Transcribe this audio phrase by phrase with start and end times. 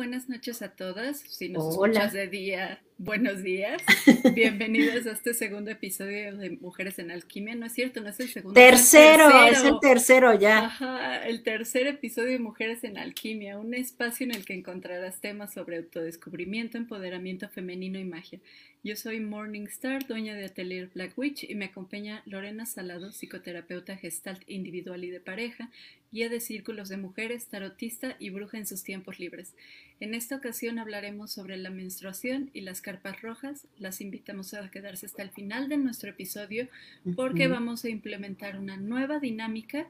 [0.00, 1.18] buenas noches a todas.
[1.18, 3.82] Si nos escuchas de día, buenos días.
[4.34, 7.54] Bienvenidos a este segundo episodio de Mujeres en Alquimia.
[7.54, 8.60] No es cierto, no es el segundo.
[8.60, 10.66] Tercero, es el tercero ya.
[10.66, 15.54] Ajá, el tercer episodio de Mujeres en Alquimia, un espacio en el que encontrarás temas
[15.54, 18.38] sobre autodescubrimiento, empoderamiento femenino y magia.
[18.82, 24.42] Yo soy Morningstar, dueña de Atelier Black Witch, y me acompaña Lorena Salado, psicoterapeuta gestalt
[24.46, 25.70] individual y de pareja,
[26.12, 29.54] guía de círculos de mujeres, tarotista y bruja en sus tiempos libres.
[30.00, 33.68] En esta ocasión hablaremos sobre la menstruación y las carpas rojas.
[33.78, 36.66] Las invitamos a quedarse hasta el final de nuestro episodio
[37.14, 39.86] porque vamos a implementar una nueva dinámica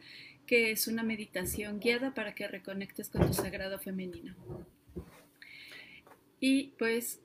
[0.46, 4.34] que es una meditación guiada para que reconectes con tu sagrado femenino.
[6.40, 7.20] Y pues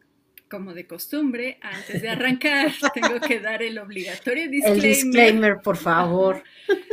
[0.49, 4.85] como de costumbre, antes de arrancar, tengo que dar el obligatorio disclaimer.
[4.85, 6.43] El disclaimer, por favor.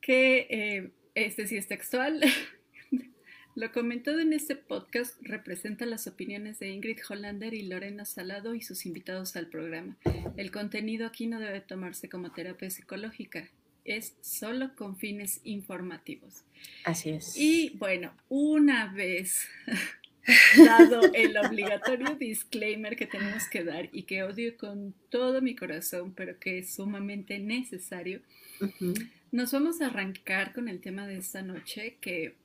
[0.00, 2.20] Que eh, este sí es textual.
[3.54, 8.62] Lo comentado en este podcast representa las opiniones de Ingrid Hollander y Lorena Salado y
[8.62, 9.94] sus invitados al programa.
[10.38, 13.50] El contenido aquí no debe tomarse como terapia psicológica,
[13.84, 16.44] es solo con fines informativos.
[16.84, 17.36] Así es.
[17.36, 19.46] Y bueno, una vez
[20.56, 26.14] dado el obligatorio disclaimer que tenemos que dar y que odio con todo mi corazón,
[26.14, 28.22] pero que es sumamente necesario,
[29.30, 32.40] nos vamos a arrancar con el tema de esta noche que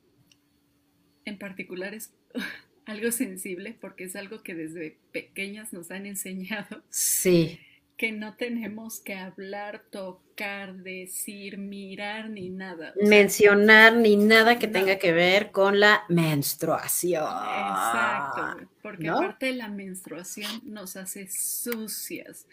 [1.28, 2.12] en particular es
[2.86, 6.82] algo sensible porque es algo que desde pequeñas nos han enseñado.
[6.90, 7.58] Sí
[7.98, 12.94] que no tenemos que hablar, tocar, decir, mirar ni nada.
[13.02, 17.24] Mencionar ni nada que tenga que ver con la menstruación.
[17.24, 22.46] Exacto, porque aparte de la menstruación nos hace sucias.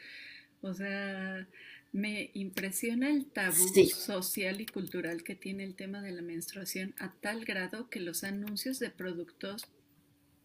[0.61, 1.47] O sea,
[1.95, 7.13] me impresiona el tabú social y cultural que tiene el tema de la menstruación a
[7.21, 9.69] tal grado que los anuncios de productos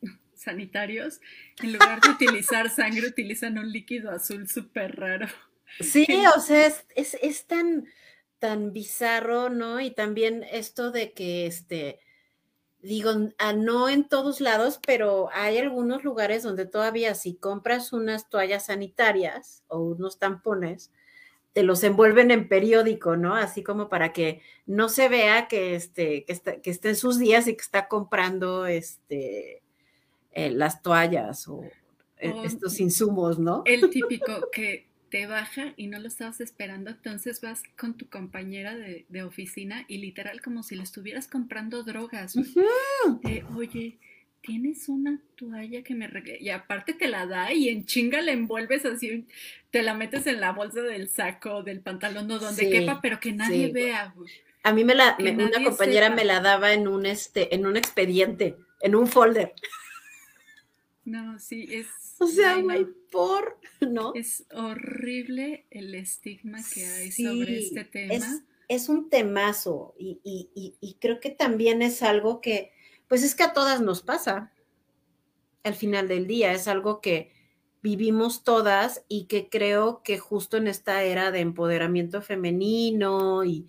[0.35, 1.21] sanitarios,
[1.61, 5.27] en lugar de utilizar sangre, utilizan un líquido azul súper raro.
[5.81, 7.89] Sí, o sea, es, es, tan,
[8.39, 9.81] tan bizarro, ¿no?
[9.81, 11.99] Y también esto de que, este,
[12.79, 13.11] digo,
[13.57, 19.65] no en todos lados, pero hay algunos lugares donde todavía si compras unas toallas sanitarias
[19.67, 20.93] o unos tampones,
[21.53, 23.35] te los envuelven en periódico, ¿no?
[23.35, 27.19] Así como para que no se vea que, este, que, está, que esté en sus
[27.19, 29.63] días y que está comprando, este,
[30.33, 31.65] eh, las toallas o,
[32.19, 33.63] eh, estos insumos, ¿no?
[33.67, 38.77] El típico que te baja y no lo estabas esperando, entonces vas con tu compañera
[38.77, 42.37] de, oficina y literal como si le estuvieras comprando drogas.
[43.57, 43.99] oye,
[44.43, 46.09] tienes una toalla que me
[46.41, 49.27] y aparte te la da y en chinga la envuelves así,
[49.71, 53.33] te la metes en la bolsa del saco, del pantalón, no donde quepa, pero que
[53.33, 54.15] nadie vea.
[54.63, 58.57] A mí me la, una compañera me la daba en un este, en un expediente,
[58.81, 59.55] en un folder.
[61.05, 61.87] No, sí, es...
[62.19, 64.13] O sea, güey, por, ¿no?
[64.15, 68.43] Es horrible el estigma que hay sobre este tema.
[68.69, 72.73] Es, un temazo y, y, creo que también es algo que,
[73.11, 74.53] pues es que a todas nos pasa
[75.65, 77.33] al final del día, es algo que
[77.83, 83.69] vivimos todas y que creo que justo en esta era de empoderamiento femenino y,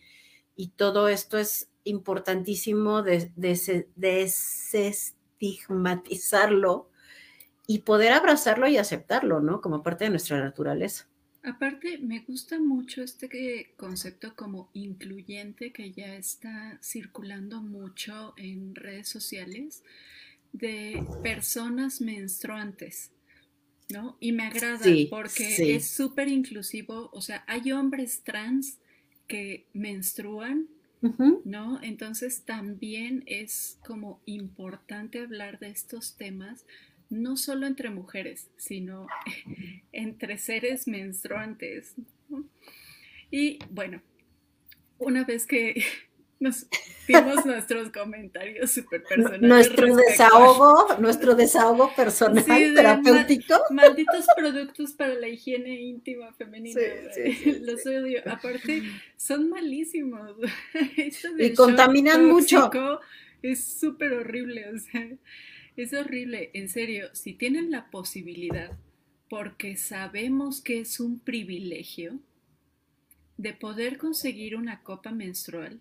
[0.76, 6.92] todo esto es importantísimo de, de, desestigmatizarlo
[7.66, 9.60] y poder abrazarlo y aceptarlo, ¿no?
[9.60, 11.08] Como parte de nuestra naturaleza.
[11.44, 19.10] Aparte, me gusta mucho este concepto como incluyente que ya está circulando mucho en redes
[19.10, 19.84] sociales
[20.54, 23.10] de personas menstruantes,
[23.90, 24.18] ¿no?
[24.20, 28.78] Y me agrada porque es súper inclusivo, o sea, hay hombres trans
[29.28, 30.68] que menstruan,
[31.46, 31.82] ¿no?
[31.82, 36.66] Entonces también es como importante hablar de estos temas
[37.12, 39.08] no solo entre mujeres, sino
[39.92, 41.94] entre seres menstruantes.
[43.30, 44.02] Y bueno,
[44.98, 45.84] una vez que
[46.40, 46.66] nos
[47.08, 49.42] dimos nuestros comentarios súper personales.
[49.42, 53.56] Nuestro desahogo, nuestro desahogo personal terapéutico.
[53.70, 56.82] malditos productos para la higiene íntima femenina.
[57.62, 58.22] Los odio.
[58.26, 58.84] Aparte,
[59.18, 60.36] son malísimos.
[61.38, 62.72] y contaminan mucho.
[63.44, 64.68] Es súper horrible.
[64.70, 65.08] O sea,
[65.78, 68.78] es horrible, en serio, si tienen la posibilidad,
[69.30, 72.20] porque sabemos que es un privilegio,
[73.38, 75.80] de poder conseguir una copa menstrual,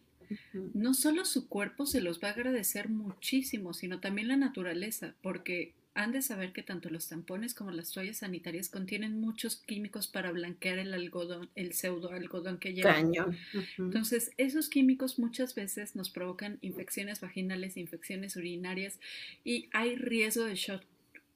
[0.73, 5.75] no solo su cuerpo se los va a agradecer muchísimo, sino también la naturaleza, porque
[5.95, 10.31] han de saber que tanto los tampones como las toallas sanitarias contienen muchos químicos para
[10.31, 13.09] blanquear el algodón, el pseudo algodón que llevan.
[13.09, 13.37] Ujú.
[13.79, 19.01] Entonces, esos químicos muchas veces nos provocan infecciones vaginales, infecciones urinarias
[19.45, 20.83] y hay riesgo de shock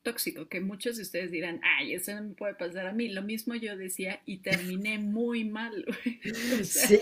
[0.04, 3.08] tóxico, que muchos de ustedes dirán, ay, eso no me puede pasar a mí.
[3.08, 5.84] Lo mismo yo decía y terminé muy mal.
[6.04, 6.60] güey.
[6.60, 6.98] O sea, Sí.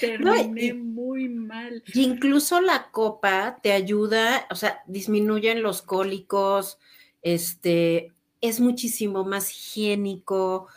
[0.00, 1.82] terminé y- muy mal.
[1.92, 6.78] Y incluso la copa te ayuda, o sea, disminuyen los cólicos,
[7.22, 10.68] este, es muchísimo más higiénico.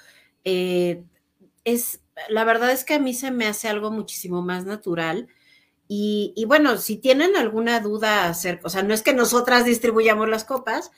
[0.44, 1.04] eh,
[1.64, 5.28] es, la verdad es que a mí se me hace algo muchísimo más natural.
[5.88, 10.28] Y, y bueno, si tienen alguna duda acerca, o sea, no es que nosotras distribuyamos
[10.30, 10.92] las copas,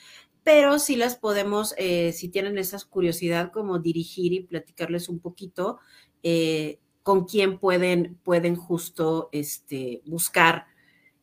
[0.48, 5.78] pero sí las podemos, eh, si tienen esa curiosidad, como dirigir y platicarles un poquito
[6.24, 10.68] eh, con quién pueden, pueden justo este, buscar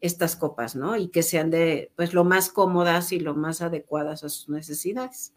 [0.03, 0.95] estas copas, ¿no?
[0.99, 5.33] Y que sean de, pues, lo más cómodas y lo más adecuadas a sus necesidades.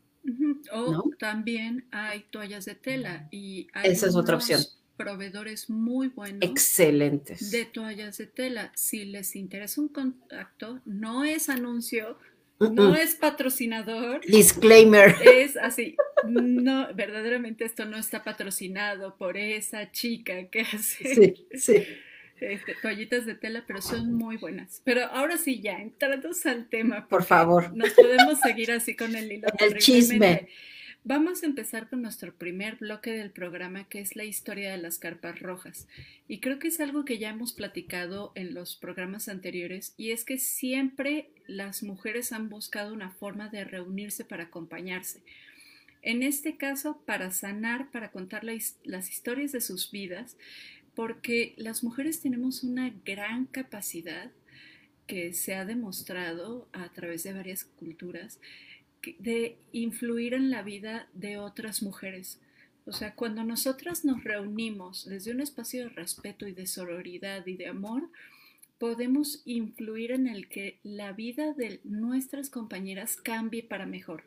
[0.74, 1.04] O ¿No?
[1.18, 4.60] también hay toallas de tela y hay Esa es otra opción.
[4.98, 7.52] proveedores muy buenos Excelentes.
[7.52, 8.74] de toallas de tela.
[8.76, 12.18] Si les interesa un contacto, no es anuncio,
[12.60, 15.16] no es patrocinador, Disclaimer.
[15.24, 15.96] es así.
[16.26, 21.84] No, verdaderamente esto no está patrocinado por esa chica que hace Sí, sí.
[22.40, 24.82] este, toallitas de tela, pero son muy buenas.
[24.84, 27.76] Pero ahora sí, ya entrando al tema, Por favor.
[27.76, 29.48] Nos podemos seguir así con el hilo.
[29.60, 30.48] El chisme.
[31.10, 35.00] Vamos a empezar con nuestro primer bloque del programa, que es la historia de las
[35.00, 35.88] carpas rojas.
[36.28, 40.26] Y creo que es algo que ya hemos platicado en los programas anteriores, y es
[40.26, 45.22] que siempre las mujeres han buscado una forma de reunirse para acompañarse.
[46.02, 50.36] En este caso, para sanar, para contar las historias de sus vidas,
[50.94, 54.30] porque las mujeres tenemos una gran capacidad
[55.08, 58.42] que se ha demostrado a través de varias culturas
[59.20, 62.40] de influir en la vida de otras mujeres.
[62.86, 67.56] O sea, cuando nosotras nos reunimos desde un espacio de respeto y de sororidad y
[67.56, 68.10] de amor,
[68.78, 74.24] podemos influir en el que la vida de nuestras compañeras cambie para mejor.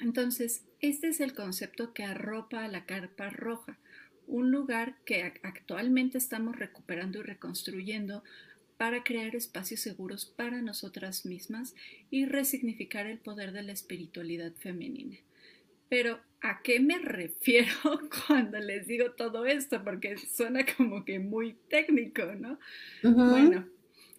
[0.00, 3.78] Entonces, este es el concepto que arropa a la carpa roja,
[4.26, 8.24] un lugar que ac- actualmente estamos recuperando y reconstruyendo
[8.82, 11.76] para crear espacios seguros para nosotras mismas
[12.10, 15.18] y resignificar el poder de la espiritualidad femenina.
[15.88, 17.70] Pero, ¿a qué me refiero
[18.26, 19.84] cuando les digo todo esto?
[19.84, 22.58] Porque suena como que muy técnico, ¿no?
[23.04, 23.68] Bueno,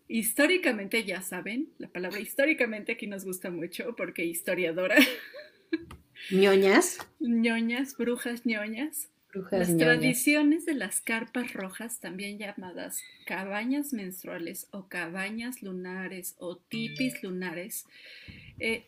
[0.07, 4.95] históricamente ya saben, la palabra históricamente aquí nos gusta mucho porque historiadora,
[6.31, 6.99] ñoñas.
[7.19, 9.99] ñoñas, brujas ñoñas, Brujas las ñoñas.
[9.99, 17.85] tradiciones de las carpas rojas, también llamadas cabañas menstruales o cabañas lunares o tipis lunares,
[18.59, 18.85] eh,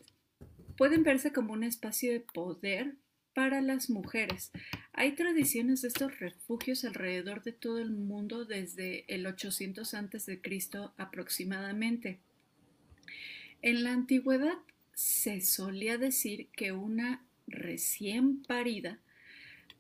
[0.78, 2.96] pueden verse como un espacio de poder
[3.34, 4.52] para las mujeres.
[4.94, 10.42] Hay tradiciones de estos refugios alrededor de todo el mundo desde el 800 a.C.
[10.98, 12.20] aproximadamente.
[13.62, 14.58] En la antigüedad
[14.94, 19.00] se solía decir que una recién parida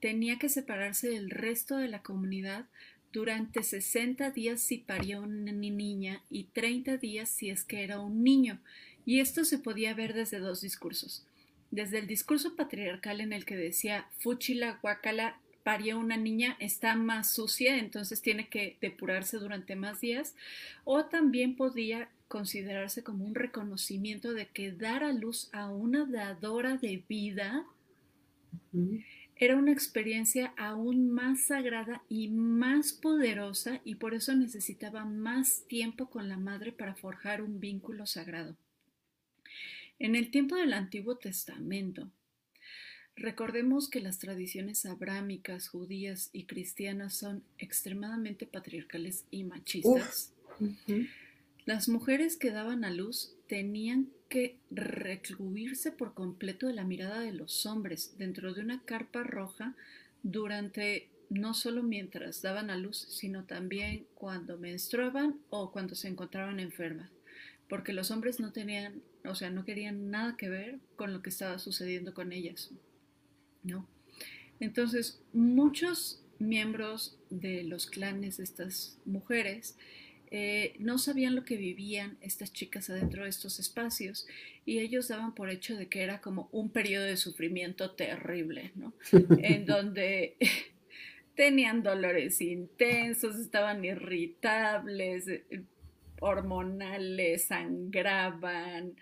[0.01, 2.65] tenía que separarse del resto de la comunidad
[3.11, 7.99] durante 60 días si paría una ni- niña y 30 días si es que era
[7.99, 8.59] un niño.
[9.05, 11.25] Y esto se podía ver desde dos discursos.
[11.71, 17.33] Desde el discurso patriarcal en el que decía Fuchila Guacala parió una niña, está más
[17.33, 20.35] sucia, entonces tiene que depurarse durante más días,
[20.83, 26.77] o también podía considerarse como un reconocimiento de que dar a luz a una dadora
[26.77, 27.65] de vida.
[29.37, 36.09] Era una experiencia aún más sagrada y más poderosa y por eso necesitaba más tiempo
[36.09, 38.55] con la madre para forjar un vínculo sagrado.
[39.99, 42.09] En el tiempo del Antiguo Testamento,
[43.15, 50.33] recordemos que las tradiciones abrámicas, judías y cristianas son extremadamente patriarcales y machistas.
[51.65, 57.33] Las mujeres que daban a luz tenían que recluirse por completo de la mirada de
[57.33, 59.75] los hombres dentro de una carpa roja
[60.23, 66.59] durante no solo mientras daban a luz, sino también cuando menstruaban o cuando se encontraban
[66.59, 67.09] enfermas,
[67.67, 71.29] porque los hombres no tenían, o sea, no querían nada que ver con lo que
[71.29, 72.71] estaba sucediendo con ellas,
[73.63, 73.87] ¿no?
[74.59, 79.77] Entonces, muchos miembros de los clanes de estas mujeres
[80.31, 84.27] eh, no sabían lo que vivían estas chicas adentro de estos espacios
[84.65, 88.93] y ellos daban por hecho de que era como un periodo de sufrimiento terrible, ¿no?
[89.41, 90.37] En donde
[91.35, 95.25] tenían dolores intensos, estaban irritables,
[96.19, 98.95] hormonales, sangraban,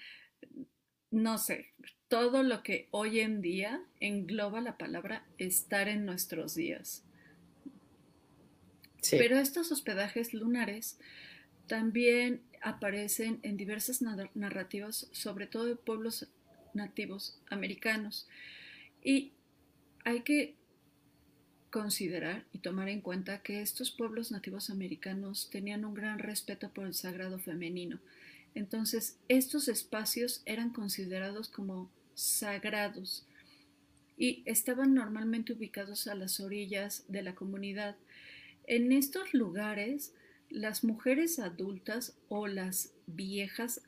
[1.11, 1.73] no sé,
[2.07, 7.03] todo lo que hoy en día engloba la palabra estar en nuestros días.
[9.11, 10.97] Pero estos hospedajes lunares
[11.67, 16.27] también aparecen en diversas narrativas, sobre todo de pueblos
[16.73, 18.27] nativos americanos.
[19.03, 19.33] Y
[20.05, 20.55] hay que
[21.69, 26.85] considerar y tomar en cuenta que estos pueblos nativos americanos tenían un gran respeto por
[26.85, 27.99] el sagrado femenino.
[28.55, 33.25] Entonces, estos espacios eran considerados como sagrados
[34.17, 37.95] y estaban normalmente ubicados a las orillas de la comunidad.
[38.65, 40.13] En estos lugares,
[40.49, 43.81] las mujeres adultas o las viejas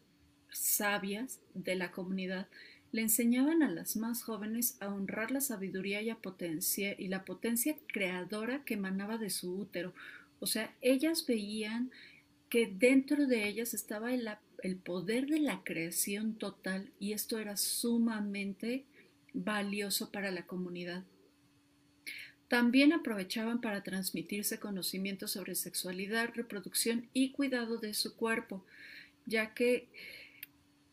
[0.51, 2.47] sabias de la comunidad
[2.91, 7.75] le enseñaban a las más jóvenes a honrar la sabiduría y, potencia, y la potencia
[7.87, 9.93] creadora que emanaba de su útero.
[10.39, 11.91] O sea, ellas veían
[12.49, 14.29] que dentro de ellas estaba el,
[14.63, 18.85] el poder de la creación total y esto era sumamente
[19.33, 21.03] valioso para la comunidad.
[22.47, 28.63] También aprovechaban para transmitirse conocimientos sobre sexualidad, reproducción y cuidado de su cuerpo,
[29.25, 29.87] ya que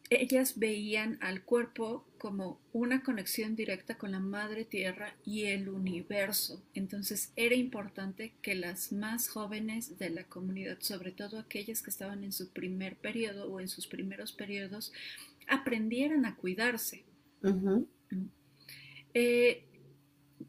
[0.08, 6.62] ellas veían al cuerpo como una conexión directa con la madre tierra y el universo.
[6.74, 12.24] Entonces era importante que las más jóvenes de la comunidad, sobre todo aquellas que estaban
[12.24, 14.92] en su primer periodo o en sus primeros periodos,
[15.48, 17.04] aprendieran a cuidarse.
[19.14, 19.64] Eh,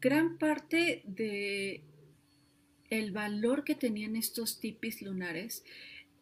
[0.04, 1.80] gran parte de
[2.90, 5.64] el valor que tenían estos tipis lunares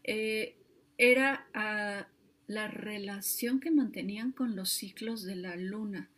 [0.04, 0.54] eh,
[0.98, 2.06] era a
[2.46, 6.08] la relación que mantenían con los ciclos de la luna,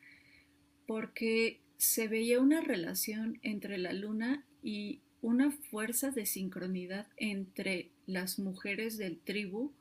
[0.87, 8.39] porque se veía una relación entre la luna y una fuerza de sincronidad entre las
[8.39, 9.73] mujeres del tribu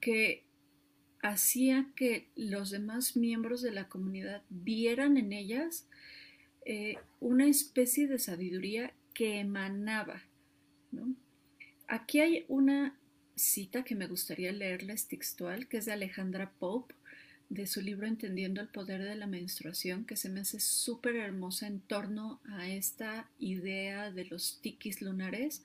[0.00, 0.42] que
[1.20, 5.86] hacía que los demás miembros de la comunidad vieran en ellas
[6.64, 10.22] eh, una especie de sabiduría que emanaba.
[11.86, 12.96] Aquí hay una
[13.36, 16.94] cita que me gustaría leerles textual, que es de Alejandra Pope,
[17.48, 21.66] de su libro Entendiendo el Poder de la Menstruación, que se me hace súper hermosa
[21.66, 25.62] en torno a esta idea de los tiquis lunares,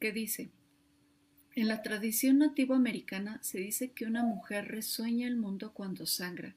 [0.00, 0.50] que dice,
[1.54, 6.54] en la tradición nativo americana se dice que una mujer resueña el mundo cuando sangra.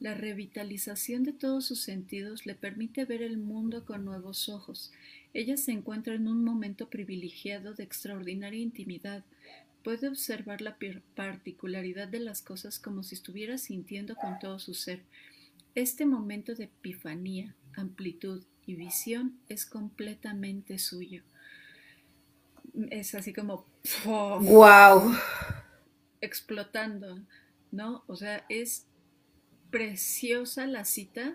[0.00, 4.92] La revitalización de todos sus sentidos le permite ver el mundo con nuevos ojos.
[5.32, 9.24] Ella se encuentra en un momento privilegiado de extraordinaria intimidad,
[9.84, 10.78] puede observar la
[11.14, 15.02] particularidad de las cosas como si estuviera sintiendo con todo su ser.
[15.74, 21.22] Este momento de epifanía, amplitud y visión es completamente suyo.
[22.90, 23.66] Es así como
[24.04, 25.14] wow
[26.22, 27.20] explotando,
[27.70, 28.02] ¿no?
[28.06, 28.86] O sea, es
[29.74, 31.34] preciosa la cita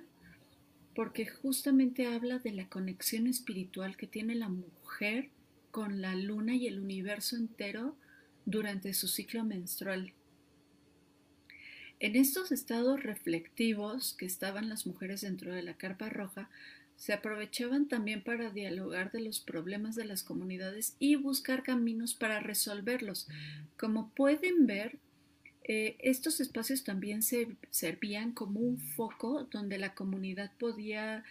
[0.95, 5.27] porque justamente habla de la conexión espiritual que tiene la mujer
[5.71, 7.97] con la luna y el universo entero
[8.45, 10.13] durante su ciclo menstrual.
[11.99, 16.49] En estos estados reflectivos que estaban las mujeres dentro de la carpa roja,
[16.95, 22.39] se aprovechaban también para dialogar de los problemas de las comunidades y buscar caminos para
[22.39, 23.27] resolverlos.
[23.75, 24.97] Como pueden ver,
[25.71, 31.23] eh, estos espacios también se servían como un foco donde la comunidad podía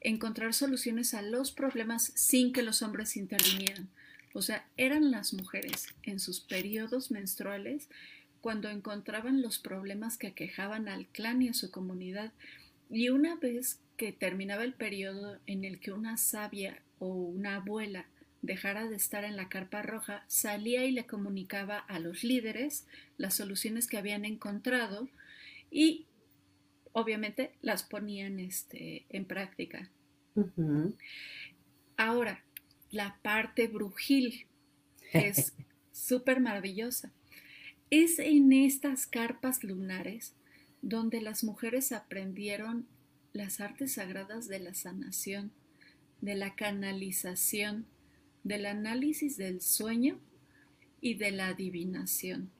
[0.00, 3.90] encontrar soluciones a los problemas sin que los hombres intervinieran.
[4.32, 7.90] O sea, eran las mujeres en sus periodos menstruales
[8.40, 12.32] cuando encontraban los problemas que aquejaban al clan y a su comunidad.
[12.88, 18.06] Y una vez que terminaba el periodo en el que una sabia o una abuela
[18.42, 23.34] dejara de estar en la carpa roja, salía y le comunicaba a los líderes las
[23.34, 25.08] soluciones que habían encontrado
[25.70, 26.06] y
[26.92, 29.88] obviamente las ponían este, en práctica.
[31.96, 32.42] Ahora,
[32.90, 34.46] la parte brujil,
[35.12, 35.54] es
[35.92, 37.10] súper maravillosa.
[37.90, 40.34] Es en estas carpas lunares
[40.80, 42.86] donde las mujeres aprendieron
[43.32, 45.52] las artes sagradas de la sanación,
[46.20, 47.86] de la canalización,
[48.44, 50.18] del análisis del sueño
[51.00, 52.50] y de la adivinación.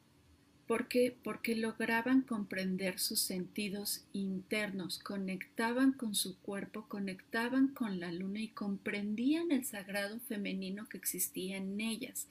[0.66, 1.14] ¿Por qué?
[1.22, 8.48] Porque lograban comprender sus sentidos internos, conectaban con su cuerpo, conectaban con la luna y
[8.48, 12.28] comprendían el sagrado femenino que existía en ellas.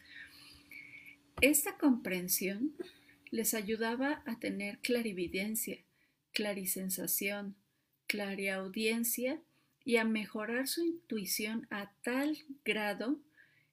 [1.41, 2.73] Esta comprensión
[3.31, 5.77] les ayudaba a tener clarividencia,
[6.33, 7.55] clarisensación,
[8.07, 9.41] clariaudiencia
[9.83, 13.19] y a mejorar su intuición a tal grado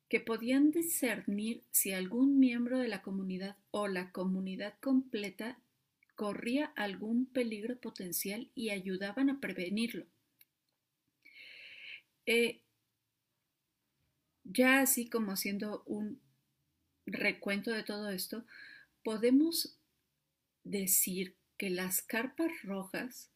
[0.08, 5.58] que podían discernir si algún miembro de la comunidad o la comunidad completa
[6.14, 10.06] corría algún peligro potencial y ayudaban a prevenirlo.
[12.26, 12.60] Eh,
[14.44, 16.20] ya así como haciendo un
[17.06, 18.44] recuento de todo esto,
[19.04, 19.78] podemos
[20.64, 23.30] decir que las carpas rojas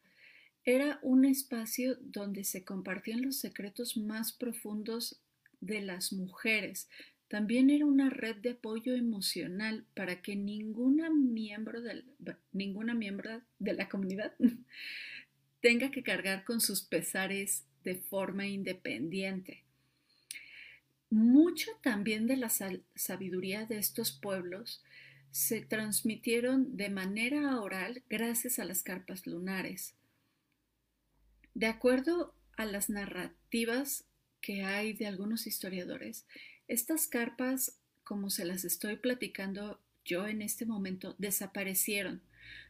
[0.65, 5.22] era un espacio donde se compartían los secretos más profundos
[5.65, 6.89] de las mujeres.
[7.27, 11.79] También era una red de apoyo emocional para que ninguna miembro,
[12.51, 14.33] ninguna miembro de la comunidad
[15.61, 19.63] tenga que cargar con sus pesares de forma independiente.
[21.09, 24.83] Mucho también de la sabiduría de estos pueblos
[25.31, 29.95] se transmitieron de manera oral gracias a las carpas lunares.
[31.55, 34.05] De acuerdo a las narrativas
[34.43, 36.25] que hay de algunos historiadores,
[36.67, 42.21] estas carpas, como se las estoy platicando yo en este momento, desaparecieron.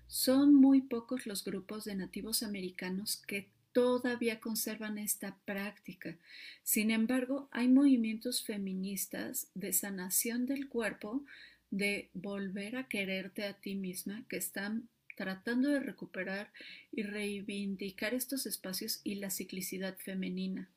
[0.08, 6.16] Son muy pocos los grupos de nativos americanos que todavía conservan esta práctica.
[6.62, 11.26] Sin embargo, hay movimientos feministas de sanación del cuerpo,
[11.72, 16.52] de volver a quererte a ti misma, que están tratando de recuperar
[16.92, 20.70] y reivindicar estos espacios y la ciclicidad femenina.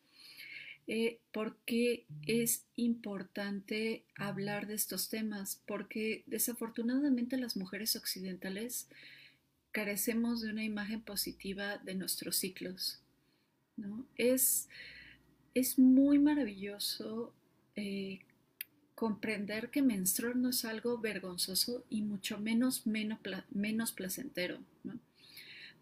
[0.88, 5.60] Eh, ¿Por qué es importante hablar de estos temas?
[5.66, 8.88] Porque desafortunadamente las mujeres occidentales
[9.72, 13.00] carecemos de una imagen positiva de nuestros ciclos.
[13.76, 14.06] ¿no?
[14.16, 14.68] Es,
[15.54, 17.32] es muy maravilloso
[17.74, 18.20] eh,
[18.94, 23.18] comprender que menstruar no es algo vergonzoso y mucho menos, menos,
[23.50, 24.58] menos placentero.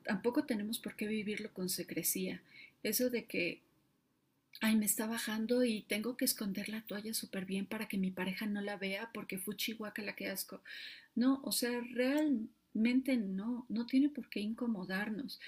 [0.03, 2.43] Tampoco tenemos por qué vivirlo con secrecía.
[2.83, 3.61] Eso de que,
[4.61, 8.11] ay, me está bajando y tengo que esconder la toalla súper bien para que mi
[8.11, 9.57] pareja no la vea porque fue
[10.03, 10.63] la que asco.
[11.15, 15.41] No, o sea, realmente no, no tiene por qué incomodarnos.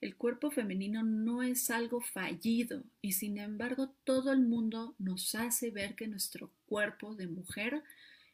[0.00, 5.70] El cuerpo femenino no es algo fallido y sin embargo todo el mundo nos hace
[5.70, 7.82] ver que nuestro cuerpo de mujer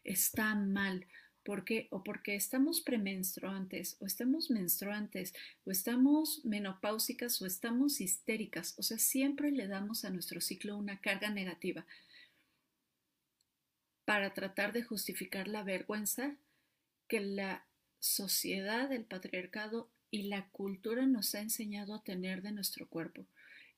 [0.03, 1.07] está mal.
[1.43, 1.89] ¿Por qué?
[1.91, 8.75] O porque estamos premenstruantes, o estamos menstruantes, o estamos menopáusicas, o estamos histéricas.
[8.77, 11.87] O sea, siempre le damos a nuestro ciclo una carga negativa
[14.05, 16.35] para tratar de justificar la vergüenza
[17.09, 17.65] que la
[18.01, 23.25] sociedad, el patriarcado y la cultura nos ha enseñado a tener de nuestro cuerpo.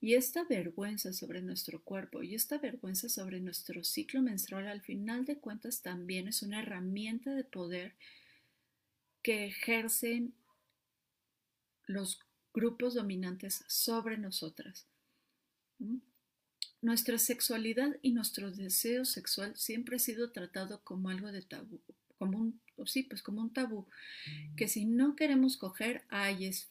[0.03, 5.25] Y esta vergüenza sobre nuestro cuerpo y esta vergüenza sobre nuestro ciclo menstrual al final
[5.25, 7.95] de cuentas también es una herramienta de poder
[9.23, 10.35] que ejercen
[11.87, 12.19] los
[12.53, 14.89] grupos dominantes sobre nosotras.
[15.79, 15.99] ¿Mm?
[16.81, 21.81] Nuestra sexualidad y nuestro deseo sexual siempre ha sido tratado como algo de tabú,
[22.19, 23.87] como un sí, pues como un tabú,
[24.57, 26.69] que si no queremos coger, ay, es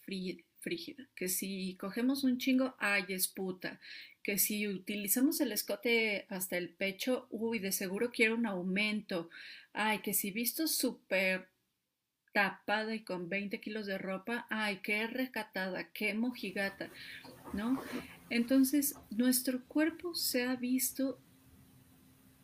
[0.61, 3.79] frígida, que si cogemos un chingo, ay, es puta,
[4.23, 9.29] que si utilizamos el escote hasta el pecho, uy, de seguro quiero un aumento,
[9.73, 11.49] ay, que si visto súper
[12.31, 16.89] tapada y con 20 kilos de ropa, ay, qué recatada, qué mojigata,
[17.53, 17.81] ¿no?
[18.29, 21.19] Entonces, nuestro cuerpo se ha visto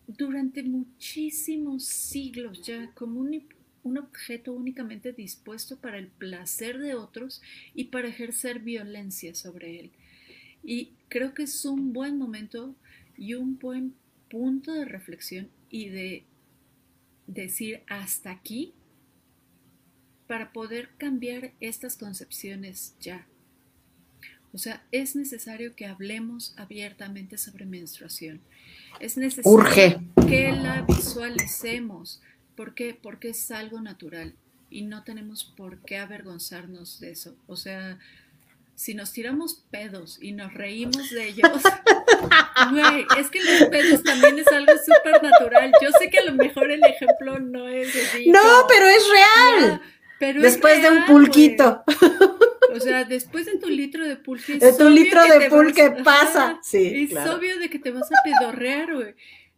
[0.07, 3.47] durante muchísimos siglos ya como un,
[3.87, 7.41] un, objeto únicamente dispuesto para el placer de otros
[7.73, 9.91] y para ejercer violencia sobre él.
[10.63, 12.75] Y creo que es un buen momento
[13.17, 13.93] y un buen
[14.29, 16.25] punto de reflexión y de
[17.27, 18.73] decir hasta aquí
[20.27, 23.25] para poder cambiar estas concepciones ya.
[24.53, 28.41] O sea, es necesario que hablemos abiertamente sobre menstruación.
[28.99, 32.21] Es necesario que la visualicemos.
[32.57, 32.97] ¿Por qué?
[32.99, 34.33] Porque es algo natural
[34.71, 37.35] y no tenemos por qué avergonzarnos de eso.
[37.45, 37.99] O sea,
[38.75, 41.49] si nos tiramos pedos y nos reímos de ellos,
[42.71, 45.71] güey, es que los pedos también es algo súper natural.
[45.81, 48.27] Yo sé que a lo mejor el ejemplo no es así.
[48.27, 49.81] No, pero es real.
[50.17, 51.83] pero Después de un pulquito.
[52.73, 54.57] O sea, después de tu litro de pulque.
[54.57, 56.59] De tu litro de pulque pasa.
[56.63, 57.07] sí.
[57.11, 59.15] Es obvio de que te vas a pedorrear, güey.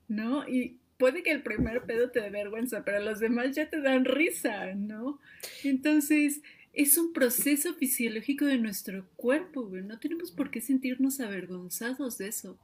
[0.10, 0.48] ¿No?
[0.48, 4.06] Y puede que el primer pedo te dé vergüenza, pero los demás ya te dan
[4.06, 5.20] risa, ¿no?
[5.64, 6.42] Entonces,
[6.74, 9.82] es un proceso fisiológico de nuestro cuerpo, güey.
[9.82, 12.60] No tenemos por qué sentirnos avergonzados de eso.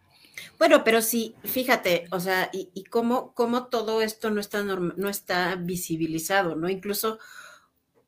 [0.59, 5.09] Bueno, pero sí, fíjate, o sea, y, y cómo, cómo, todo esto no está, no
[5.09, 6.69] está visibilizado, ¿no?
[6.69, 7.17] Incluso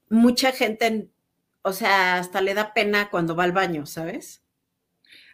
[0.10, 1.10] mucha gente
[1.68, 4.42] o sea, hasta le da pena cuando va al baño, ¿sabes?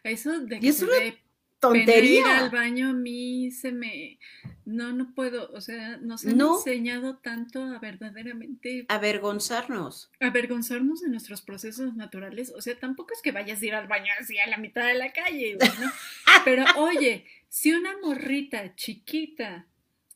[0.04, 1.23] Eso de que se ve
[1.70, 2.20] tontería.
[2.20, 4.20] ir al baño a mí se me...
[4.66, 8.86] No, no puedo, o sea, nos han enseñado tanto a verdaderamente...
[8.88, 10.10] Avergonzarnos.
[10.20, 12.54] Avergonzarnos de nuestros procesos naturales.
[12.56, 14.94] O sea, tampoco es que vayas a ir al baño así a la mitad de
[14.94, 15.92] la calle, ¿no?
[16.46, 19.66] Pero oye, si una morrita chiquita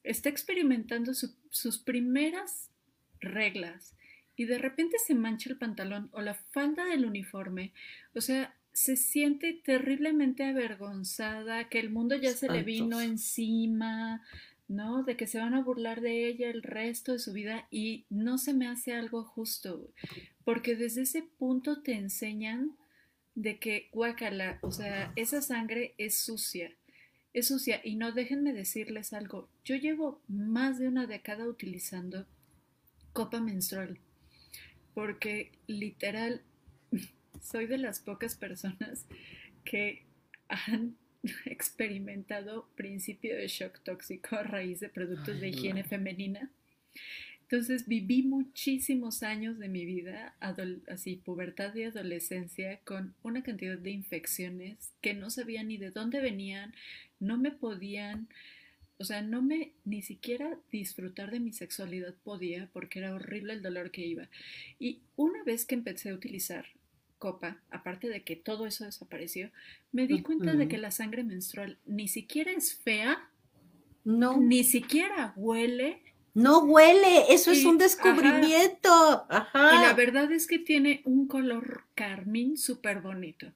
[0.03, 2.69] está experimentando sus primeras
[3.19, 3.95] reglas
[4.35, 7.73] y de repente se mancha el pantalón o la falda del uniforme,
[8.13, 14.21] o sea, se siente terriblemente avergonzada, que el mundo ya se le vino encima,
[14.67, 15.01] ¿no?
[15.01, 18.37] De que se van a burlar de ella el resto de su vida y no
[18.37, 19.89] se me hace algo justo,
[20.43, 22.77] porque desde ese punto te enseñan
[23.33, 26.71] de que guacala, o sea, esa sangre es sucia,
[27.33, 32.27] es sucia y no déjenme decirles algo, yo llevo más de una década utilizando
[33.11, 33.97] copa menstrual,
[34.93, 36.43] porque literal
[37.41, 39.05] soy de las pocas personas
[39.63, 40.03] que
[40.47, 40.95] han
[41.45, 46.49] experimentado principio de shock tóxico a raíz de productos de higiene femenina.
[47.49, 50.35] Entonces viví muchísimos años de mi vida,
[50.87, 56.19] así pubertad y adolescencia, con una cantidad de infecciones que no sabía ni de dónde
[56.19, 56.73] venían,
[57.21, 58.27] no me podían,
[58.97, 63.61] o sea, no me ni siquiera disfrutar de mi sexualidad podía porque era horrible el
[63.61, 64.27] dolor que iba.
[64.77, 66.65] Y una vez que empecé a utilizar
[67.17, 69.51] copa, aparte de que todo eso desapareció,
[69.91, 73.29] me di cuenta de que la sangre menstrual ni siquiera es fea,
[74.03, 76.01] no, ni siquiera huele.
[76.33, 79.27] No huele, eso es un descubrimiento.
[79.53, 83.51] Y la verdad es que tiene un color carmín súper bonito.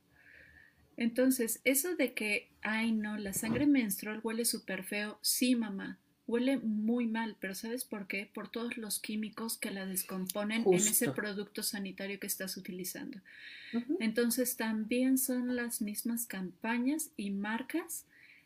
[0.97, 6.57] Entonces, eso de que, ay no, la sangre menstrual huele súper feo, sí mamá, huele
[6.57, 8.29] muy mal, pero ¿sabes por qué?
[8.33, 13.19] Por todos los químicos que la descomponen en ese producto sanitario que estás utilizando.
[13.99, 18.05] Entonces también son las mismas campañas y marcas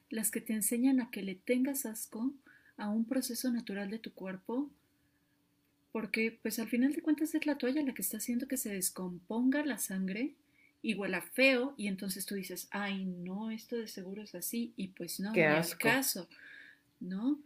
[0.09, 2.31] las que te enseñan a que le tengas asco
[2.77, 4.69] a un proceso natural de tu cuerpo,
[5.91, 8.73] porque pues al final de cuentas es la toalla la que está haciendo que se
[8.73, 10.33] descomponga la sangre
[10.81, 14.89] y huela feo y entonces tú dices, ay no, esto de seguro es así y
[14.89, 16.27] pues no, no es caso,
[16.99, 17.39] ¿no?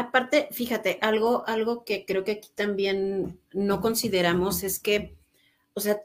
[0.00, 5.14] Aparte, fíjate, algo, algo que creo que aquí también no consideramos es que,
[5.74, 6.00] o sea,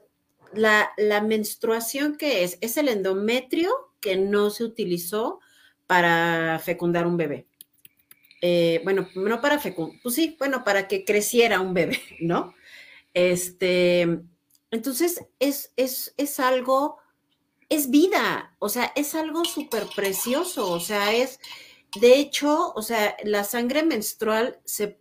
[0.51, 5.39] la, menstruación que es, es el endometrio que no se utilizó
[5.87, 7.47] para fecundar un bebé.
[8.41, 12.53] Eh, bueno, no para fecundar, pues sí, bueno, para que creciera un bebé, ¿no?
[13.13, 14.01] Este,
[14.71, 16.97] entonces es, es, es algo,
[17.69, 21.39] es vida, o sea, es algo súper precioso, o sea, es,
[21.99, 24.97] de hecho, o sea, la sangre menstrual se,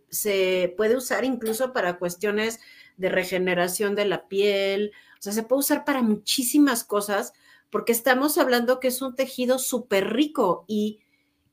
[0.77, 2.59] puede usar incluso para cuestiones
[2.97, 7.33] de regeneración de la piel, o sea, se puede usar para muchísimas cosas,
[7.69, 11.01] porque estamos hablando que es un tejido súper rico y,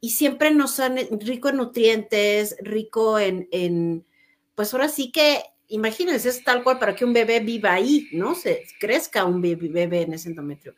[0.02, 4.04] siempre nos han, rico en nutrientes, rico en, en,
[4.56, 8.34] pues ahora sí que, imagínense, es tal cual para que un bebé viva ahí, ¿no?
[8.34, 10.74] Se crezca un bebé en ese endometrio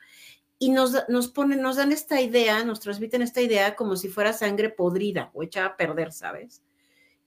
[0.59, 4.33] y nos, nos ponen, nos dan esta idea, nos transmiten esta idea como si fuera
[4.33, 6.63] sangre podrida o hecha a perder, ¿sabes?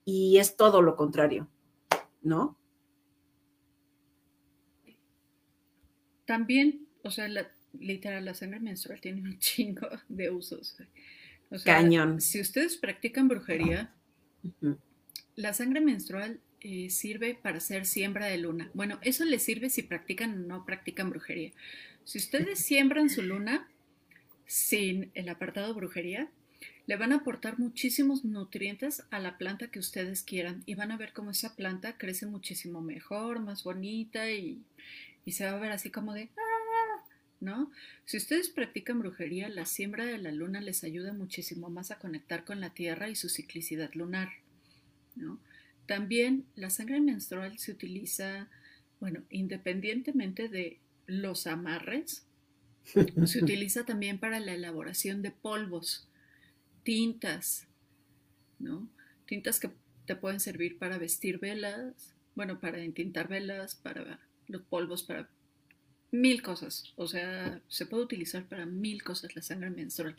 [0.04, 1.48] Y es todo lo contrario,
[2.22, 2.58] ¿no?
[6.24, 7.28] También, o sea,
[7.78, 10.76] literal, la sangre menstrual tiene un chingo de usos.
[11.64, 12.20] Cañón.
[12.20, 13.94] Si ustedes practican brujería,
[15.36, 18.70] la sangre menstrual eh, sirve para hacer siembra de luna.
[18.74, 21.52] Bueno, eso les sirve si practican o no practican brujería.
[22.04, 23.68] Si ustedes siembran su luna
[24.46, 26.30] sin el apartado brujería,
[26.88, 30.96] le van a aportar muchísimos nutrientes a la planta que ustedes quieran y van a
[30.96, 34.62] ver cómo esa planta crece muchísimo mejor, más bonita y,
[35.26, 37.04] se va a ver así como de ¡ah!
[37.40, 37.70] ¿no?
[38.06, 42.46] Si ustedes practican brujería, la siembra de la luna les ayuda muchísimo más a conectar
[42.46, 44.30] con la tierra y su ciclicidad lunar,
[45.14, 45.38] ¿no?
[45.88, 48.50] También la sangre menstrual se utiliza,
[49.00, 52.26] bueno, independientemente de los amarres.
[52.84, 53.00] Se
[53.42, 56.06] utiliza también para la elaboración de polvos,
[56.82, 57.66] tintas,
[58.58, 58.86] ¿no?
[59.24, 59.70] Tintas que
[60.04, 65.30] te pueden servir para vestir velas, bueno, para entintar velas, para los polvos, para
[66.10, 66.92] mil cosas.
[66.96, 70.16] O sea, se puede utilizar para mil cosas la sangre menstrual,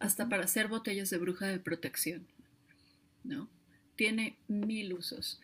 [0.00, 2.26] hasta para hacer botellas de bruja de protección,
[3.22, 3.48] ¿no?
[4.02, 5.40] Tiene mil usos.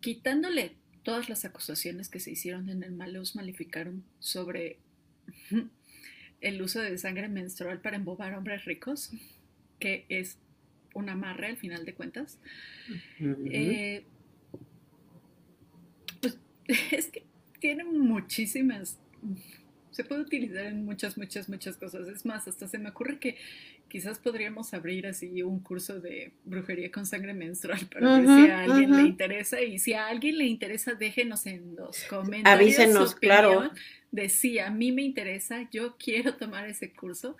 [0.00, 4.78] Quitándole todas las acusaciones que se hicieron en el Malus Malificarum sobre
[6.40, 9.10] el uso de sangre menstrual para embobar hombres ricos,
[9.80, 10.38] que es
[10.94, 12.38] un amarre al final de cuentas.
[13.20, 14.06] Eh,
[16.22, 16.38] pues
[16.90, 17.22] es que
[17.60, 18.98] tiene muchísimas
[19.94, 22.08] se puede utilizar en muchas, muchas, muchas cosas.
[22.08, 23.36] Es más, hasta se me ocurre que
[23.88, 28.60] quizás podríamos abrir así un curso de brujería con sangre menstrual para ver si a
[28.64, 29.62] alguien le interesa.
[29.62, 32.76] Y si a alguien le interesa, déjenos en los comentarios.
[32.80, 33.70] Avísenos, claro.
[34.10, 37.36] De si a mí me interesa, yo quiero tomar ese curso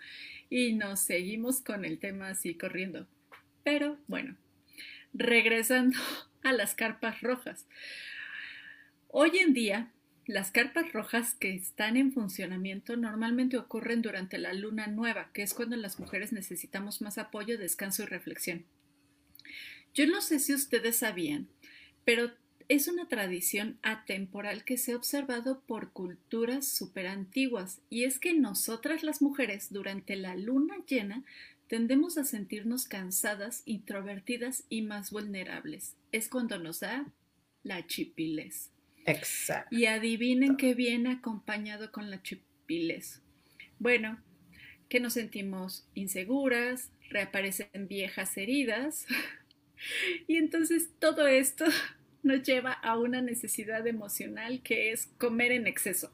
[0.49, 3.09] y nos seguimos con el tema así corriendo.
[3.65, 4.37] Pero bueno,
[5.13, 5.99] regresando
[6.45, 7.67] a las carpas rojas.
[9.09, 9.91] Hoy en día
[10.27, 15.53] las carpas rojas que están en funcionamiento normalmente ocurren durante la luna nueva, que es
[15.53, 18.65] cuando las mujeres necesitamos más apoyo, descanso y reflexión.
[19.95, 21.49] Yo no sé si ustedes sabían,
[22.05, 22.33] pero
[22.69, 28.33] es una tradición atemporal que se ha observado por culturas súper antiguas, y es que
[28.33, 31.23] nosotras las mujeres durante la luna llena
[31.69, 35.97] tendemos a sentirnos cansadas, introvertidas y más vulnerables.
[36.13, 37.05] Es cuando nos da
[37.63, 38.71] la chipiles.
[39.07, 39.75] Exacto.
[39.75, 43.23] Y adivinen qué viene acompañado con la chipiles.
[43.79, 44.19] Bueno,
[44.89, 49.07] que nos sentimos inseguras, reaparecen viejas heridas.
[50.27, 51.65] y entonces todo esto
[52.23, 56.13] nos lleva a una necesidad emocional que es comer en exceso.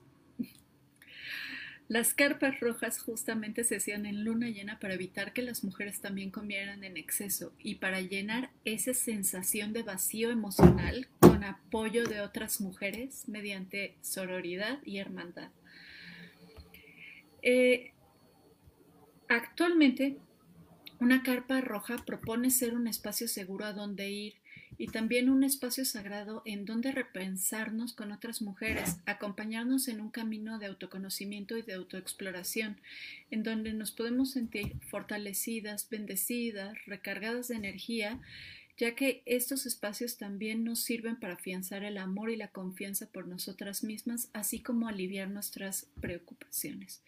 [1.88, 6.31] Las carpas rojas justamente se hacían en luna llena para evitar que las mujeres también
[6.31, 11.09] comieran en exceso y para llenar esa sensación de vacío emocional
[11.44, 15.50] apoyo de otras mujeres mediante sororidad y hermandad.
[17.42, 17.92] Eh,
[19.29, 20.16] actualmente,
[21.00, 24.35] una carpa roja propone ser un espacio seguro a donde ir
[24.79, 30.59] y también un espacio sagrado en donde repensarnos con otras mujeres, acompañarnos en un camino
[30.59, 32.79] de autoconocimiento y de autoexploración,
[33.31, 38.20] en donde nos podemos sentir fortalecidas, bendecidas, recargadas de energía,
[38.81, 43.29] ya que estos espacios también nos sirven para afianzar el amor y la confianza por
[43.29, 47.03] nosotras mismas, así como aliviar nuestras preocupaciones.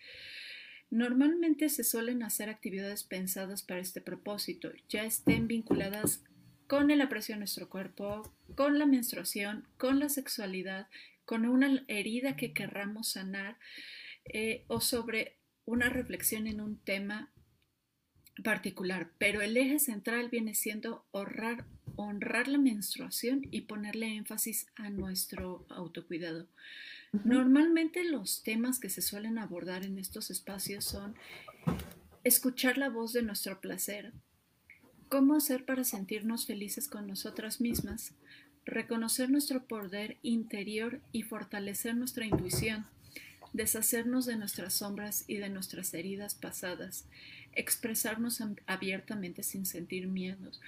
[0.91, 6.23] Normalmente se suelen hacer actividades pensadas para este propósito, ya estén vinculadas
[6.67, 10.89] con el aprecio de nuestro cuerpo, con la menstruación, con la sexualidad,
[11.25, 13.57] con una herida que querramos sanar
[14.27, 17.32] eh, o sobre una reflexión en un tema
[18.42, 19.11] particular.
[19.18, 21.64] Pero el eje central viene siendo honrar,
[21.97, 26.47] honrar la menstruación y ponerle énfasis a nuestro autocuidado.
[27.25, 31.14] Normalmente los temas que se suelen abordar en estos espacios son
[32.25, 34.12] escuchar la voz de nuestro placer,
[35.12, 38.14] ¿Cómo hacer para sentirnos felices con nosotras mismas?
[38.64, 42.87] Reconocer nuestro poder interior y fortalecer nuestra intuición.
[43.53, 47.05] Deshacernos de nuestras sombras y de nuestras heridas pasadas.
[47.53, 50.61] Expresarnos abiertamente sin sentir miedos.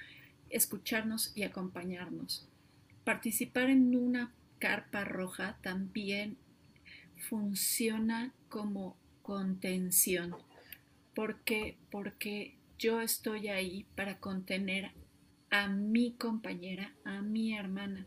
[0.49, 2.47] Escucharnos y acompañarnos.
[3.03, 6.37] Participar en una carpa roja también
[7.17, 10.35] funciona como contención.
[11.13, 11.77] ¿Por qué?
[11.89, 14.91] Porque yo estoy ahí para contener
[15.49, 18.05] a mi compañera, a mi hermana.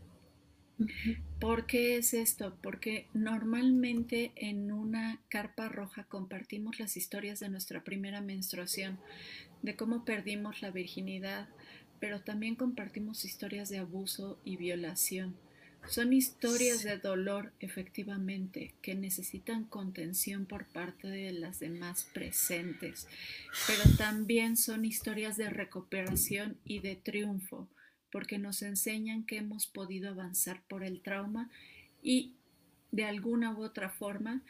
[1.39, 2.55] ¿Por qué es esto?
[2.61, 8.99] Porque normalmente en una carpa roja compartimos las historias de nuestra primera menstruación,
[9.61, 11.47] de cómo perdimos la virginidad,
[11.99, 15.35] pero también compartimos historias de abuso y violación.
[15.87, 23.07] Son historias de dolor, efectivamente, que necesitan contención por parte de las demás presentes,
[23.65, 27.67] pero también son historias de recuperación y de triunfo,
[28.11, 31.49] porque nos enseñan que hemos podido avanzar por el trauma
[32.01, 32.33] y
[32.91, 34.41] de alguna u otra forma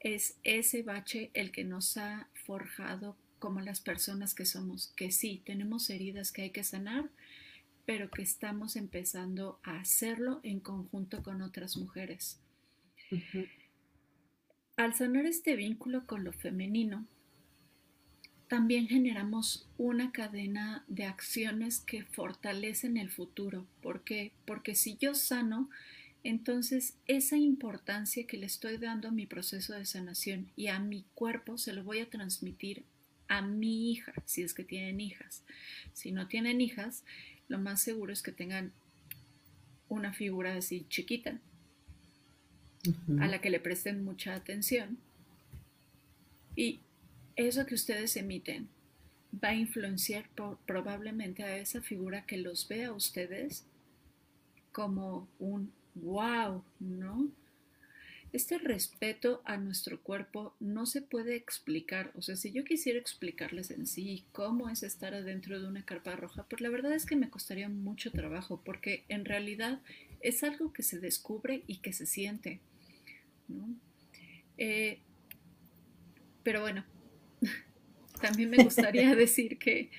[0.00, 5.42] es ese bache el que nos ha forjado como las personas que somos, que sí,
[5.44, 7.10] tenemos heridas que hay que sanar,
[7.86, 12.38] pero que estamos empezando a hacerlo en conjunto con otras mujeres.
[14.76, 17.06] Al sanar este vínculo con lo femenino,
[18.50, 23.64] también generamos una cadena de acciones que fortalecen el futuro.
[23.80, 24.32] ¿Por qué?
[24.44, 25.70] Porque si yo sano,
[26.24, 31.04] entonces esa importancia que le estoy dando a mi proceso de sanación y a mi
[31.14, 32.82] cuerpo se lo voy a transmitir
[33.28, 35.44] a mi hija, si es que tienen hijas.
[35.92, 37.04] Si no tienen hijas,
[37.46, 38.72] lo más seguro es que tengan
[39.88, 41.38] una figura así chiquita,
[43.20, 44.98] a la que le presten mucha atención.
[46.56, 46.80] Y
[47.36, 48.68] eso que ustedes emiten
[49.32, 50.28] va a influenciar
[50.66, 53.64] probablemente a esa figura que los ve a ustedes
[54.72, 57.28] como un wow, ¿no?
[58.32, 62.12] Este respeto a nuestro cuerpo no se puede explicar.
[62.14, 66.14] O sea, si yo quisiera explicarles en sí cómo es estar adentro de una carpa
[66.14, 69.80] roja, pues la verdad es que me costaría mucho trabajo, porque en realidad
[70.20, 72.60] es algo que se descubre y que se siente.
[74.58, 75.00] Eh,
[76.44, 76.84] pero bueno,
[78.20, 79.90] también me gustaría decir que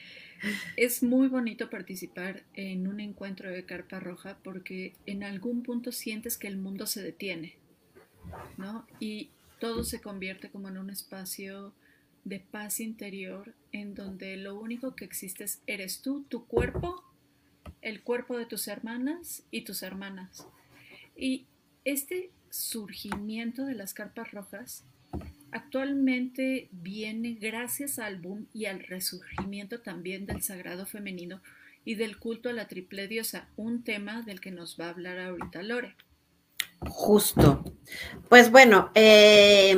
[0.76, 6.38] es muy bonito participar en un encuentro de carpa roja porque en algún punto sientes
[6.38, 7.56] que el mundo se detiene,
[8.58, 8.88] ¿no?
[9.00, 11.74] Y todo se convierte como en un espacio
[12.24, 17.04] de paz interior en donde lo único que existes eres tú, tu cuerpo,
[17.82, 20.48] el cuerpo de tus hermanas y tus hermanas.
[21.16, 21.46] Y
[21.86, 24.84] este surgimiento de las carpas rojas
[25.52, 31.42] actualmente viene gracias al boom y al resurgimiento también del sagrado femenino
[31.84, 35.20] y del culto a la triple diosa, un tema del que nos va a hablar
[35.20, 35.96] ahorita Lore.
[36.80, 37.64] Justo.
[38.30, 39.76] Pues bueno, eh,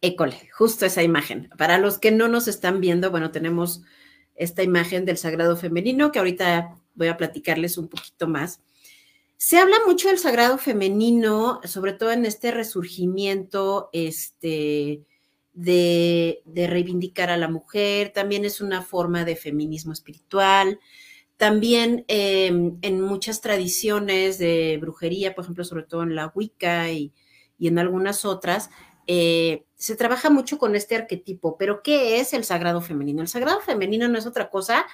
[0.00, 1.50] école, justo esa imagen.
[1.56, 3.82] Para los que no nos están viendo, bueno, tenemos
[4.34, 8.60] esta imagen del sagrado femenino que ahorita voy a platicarles un poquito más.
[9.42, 15.06] Se habla mucho del sagrado femenino, sobre todo en este resurgimiento este,
[15.54, 20.78] de, reivindicar a la mujer, también es una forma de feminismo espiritual,
[21.38, 27.14] también em, en muchas tradiciones de brujería, por ejemplo, sobre todo en la Wicca y,
[27.58, 28.68] en algunas otras,
[29.06, 33.22] eh, se trabaja mucho con este arquetipo, pero ¿qué es el sagrado femenino?
[33.22, 34.84] El sagrado femenino no es otra cosa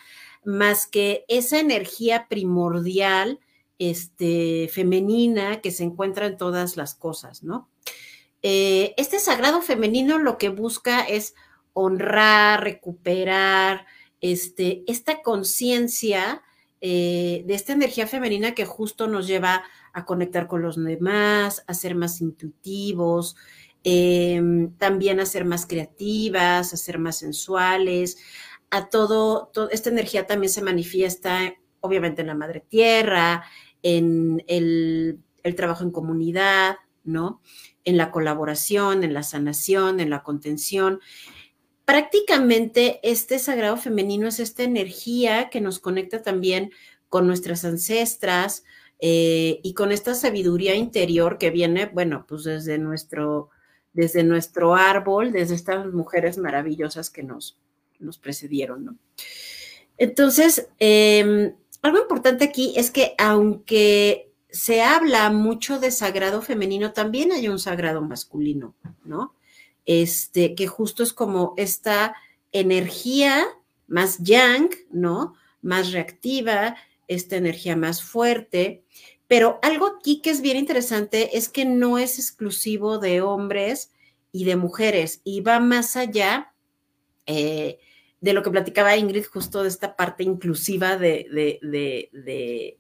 [0.45, 3.41] más que esa energía primordial
[3.79, 7.71] este, femenina que se encuentra en todas las cosas, ¿no?
[8.43, 11.35] Eh, este sagrado femenino lo que busca es
[11.73, 13.87] honrar, recuperar
[14.21, 16.43] este, esta conciencia
[16.81, 21.75] eh, de esta energía femenina que justo nos lleva a conectar con los demás, a
[21.75, 23.37] ser más intuitivos,
[23.83, 28.19] em, también a ser más creativas, a ser más sensuales,
[28.71, 33.45] a todo, esta energía también se manifiesta obviamente en la madre tierra,
[33.87, 35.21] en el,
[35.55, 37.41] trabajo en comunidad, ¿no?
[37.85, 40.99] En la colaboración, en la sanación, en la contención.
[41.85, 46.73] Prácticamente este sagrado femenino es esta energía que nos conecta también
[47.09, 48.65] con nuestras ancestras
[48.99, 53.51] eh, y con esta sabiduría interior que viene, bueno, pues desde nuestro,
[53.93, 57.57] desde nuestro árbol, desde estas mujeres maravillosas que nos,
[58.01, 58.97] nos precedieron, ¿no?
[59.97, 61.55] Entonces, eh,
[61.87, 67.59] algo importante aquí es que aunque se habla mucho de sagrado femenino, también hay un
[67.59, 69.35] sagrado masculino, ¿no?
[69.85, 72.15] Este, que justo es como esta
[72.53, 73.47] energía
[73.87, 75.35] más yang, ¿no?
[75.63, 76.77] Más reactiva,
[77.09, 78.85] esta energía más fuerte.
[79.29, 83.91] Pero algo aquí que es bien interesante es que no es exclusivo de hombres
[84.33, 86.53] y de mujeres y va más allá
[87.27, 87.79] eh,
[88.27, 92.77] de lo que platicaba Ingrid, justo de esta parte inclusiva de, de, de,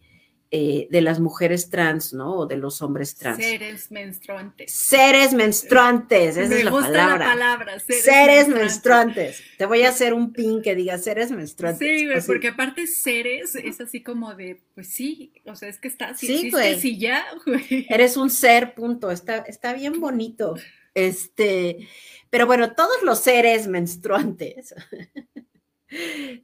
[0.50, 2.34] eh, las mujeres trans, ¿no?
[2.34, 3.38] O de los hombres trans.
[3.38, 4.72] Seres menstruantes.
[4.72, 7.18] Seres menstruantes, esa es la palabra.
[7.18, 9.40] La palabra seres, menstruantes.
[9.56, 12.00] Te voy a hacer un pin que diga seres menstruantes.
[12.00, 16.14] Sí, porque aparte seres es así como de, pues sí, o sea, es que está,
[16.14, 17.86] si sí, sí ya, güey.
[17.88, 20.56] Eres un ser, punto, está, está bien bonito.
[20.96, 21.86] Este,
[22.30, 24.74] pero bueno, todos los seres menstruantes,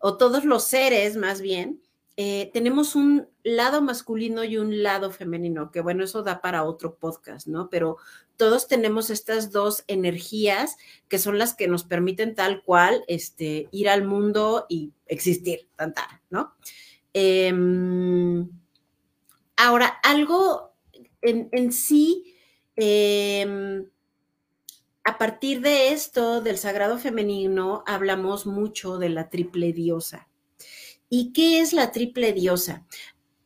[0.01, 1.81] o todos los seres más bien,
[2.17, 6.97] eh, tenemos un lado masculino y un lado femenino, que bueno, eso da para otro
[6.97, 7.71] podcast, ¿no?
[7.71, 7.97] Pero
[8.37, 10.77] todos tenemos estas dos energías
[11.09, 16.23] que son las que nos permiten tal cual este, ir al mundo y existir, tanta,
[16.29, 16.55] ¿no?
[17.15, 18.49] Em,
[19.57, 20.75] ahora, algo
[21.23, 22.35] en, sí,
[22.77, 23.87] em,
[25.05, 30.29] a partir de esto, del sagrado femenino, hablamos mucho de la triple diosa.
[31.09, 32.87] ¿Y qué es la triple diosa?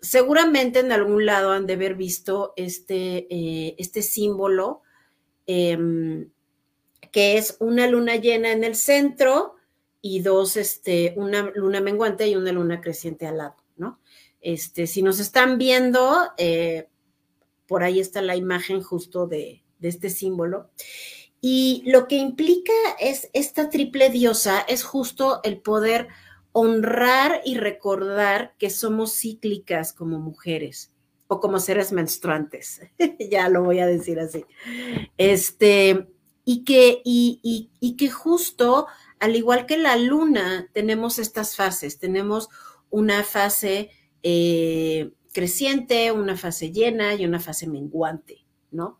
[0.00, 4.82] Seguramente en algún lado han de haber visto este, eh, este símbolo,
[5.46, 6.30] em,
[7.10, 9.54] que es una luna llena en el centro
[10.02, 13.98] y dos, este, una luna menguante y una luna creciente al lado, ¿no?
[14.40, 16.88] Este, si nos están viendo, eh,
[17.66, 20.70] por ahí está la imagen justo de, de este símbolo.
[21.40, 26.08] Y lo que implica es esta triple diosa es justo el poder
[26.52, 30.90] honrar y recordar que somos cíclicas como mujeres
[31.28, 32.80] o como seres menstruantes.
[33.30, 34.44] ya lo voy a decir así.
[35.18, 36.08] Este,
[36.44, 38.86] y que, y, y, que justo,
[39.18, 41.98] al igual que la luna, tenemos estas fases.
[41.98, 42.48] Tenemos
[42.88, 43.90] una fase
[44.22, 48.98] eh, creciente, una fase llena y una fase menguante, ¿no?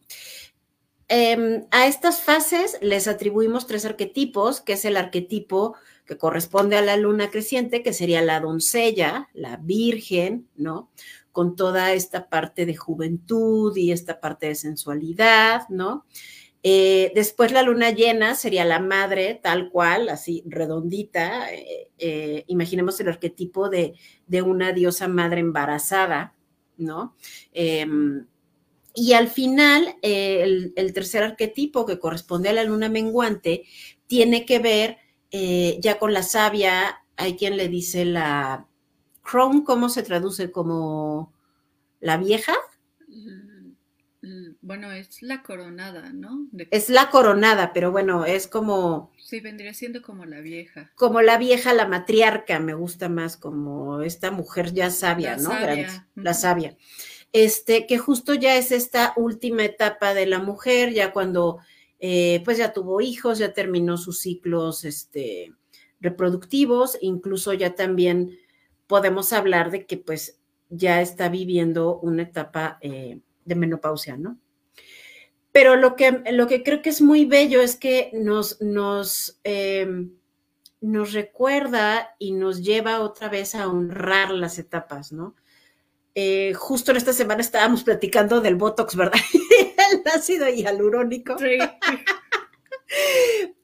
[1.09, 6.83] Em, a estas fases les atribuimos tres arquetipos, que es el arquetipo que corresponde a
[6.83, 10.91] la luna creciente, que sería la doncella, la virgen, ¿no?
[11.33, 16.07] Con toda esta parte de juventud y esta parte de sensualidad, ¿no?
[16.63, 21.53] Eh, después la luna llena sería la madre, tal cual, así redondita.
[21.55, 23.95] Eh, eh, imaginemos el arquetipo de,
[24.45, 26.35] una diosa madre embarazada,
[26.77, 27.15] ¿no?
[28.97, 33.65] Y al final, el, tercer arquetipo que corresponde a la luna menguante
[34.07, 34.97] tiene que ver
[35.31, 38.67] ya con la sabia, hay quien le dice la
[39.23, 40.51] Chrome, ¿cómo se traduce?
[40.51, 41.33] Como
[42.01, 42.55] la vieja.
[44.61, 46.49] Bueno, es la coronada, ¿no?
[46.71, 49.13] Es la coronada, pero bueno, es como...
[49.19, 50.91] Sí, vendría siendo como la vieja.
[50.97, 55.51] Como la vieja, la matriarca, me gusta más, como esta mujer ya sabia, ¿no?
[56.17, 56.77] La sabia.
[57.33, 61.59] Este, que justo ya es esta última etapa de la mujer, ya cuando
[61.99, 65.53] eh, pues ya tuvo hijos, ya terminó sus ciclos este,
[66.01, 68.39] reproductivos, incluso ya también
[68.87, 74.39] podemos hablar de que pues ya está viviendo una etapa eh, de menopausia, ¿no?
[75.53, 80.13] Pero lo que, lo que creo que es muy bello es que nos, nos, em,
[80.83, 85.35] nos recuerda y nos lleva otra vez a honrar las etapas, ¿no?
[86.19, 89.21] Eh, justo en esta semana estábamos platicando del Botox, ¿verdad?
[89.93, 91.37] El ácido hialurónico.
[91.39, 91.59] Sí.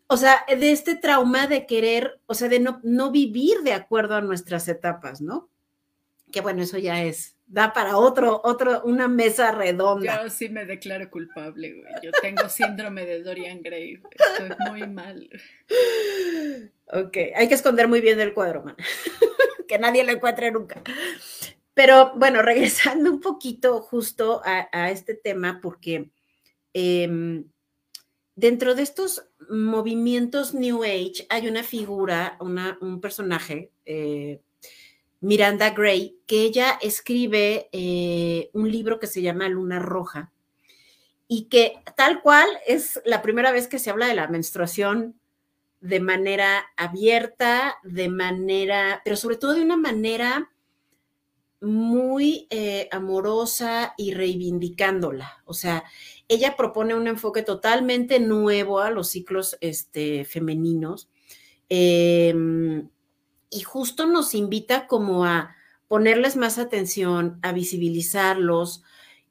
[0.06, 4.16] o sea, de este trauma de querer, o sea, de no, no vivir de acuerdo
[4.16, 5.48] a nuestras etapas, ¿no?
[6.30, 10.22] Que bueno, eso ya es da para otro, otro, una mesa redonda.
[10.22, 11.92] Yo sí me declaro culpable, güey.
[12.02, 14.02] Yo tengo síndrome de Dorian Gray.
[14.10, 15.28] Estoy muy mal.
[16.86, 18.76] Ok, hay que esconder muy bien el cuadro, man.
[19.68, 20.82] que nadie lo encuentre nunca.
[21.74, 26.10] Pero bueno, regresando un poquito justo a, este tema, porque
[26.72, 27.44] em,
[28.34, 34.40] dentro de estos movimientos New Age hay una figura, una, un personaje, eh,
[35.20, 40.32] Miranda Gray, que ella escribe eh, un libro que se llama Luna Roja
[41.28, 45.14] y que tal cual es la primera vez que se habla de la menstruación
[45.80, 50.51] de manera abierta, de manera, pero sobre todo de una manera
[51.62, 55.42] muy eh, amorosa y reivindicándola.
[55.44, 55.84] O sea,
[56.28, 61.08] ella propone un enfoque totalmente nuevo a los ciclos este, femeninos.
[61.68, 62.88] Em,
[63.48, 65.54] y justo nos invita como a
[65.88, 68.82] ponerles más atención, a visibilizarlos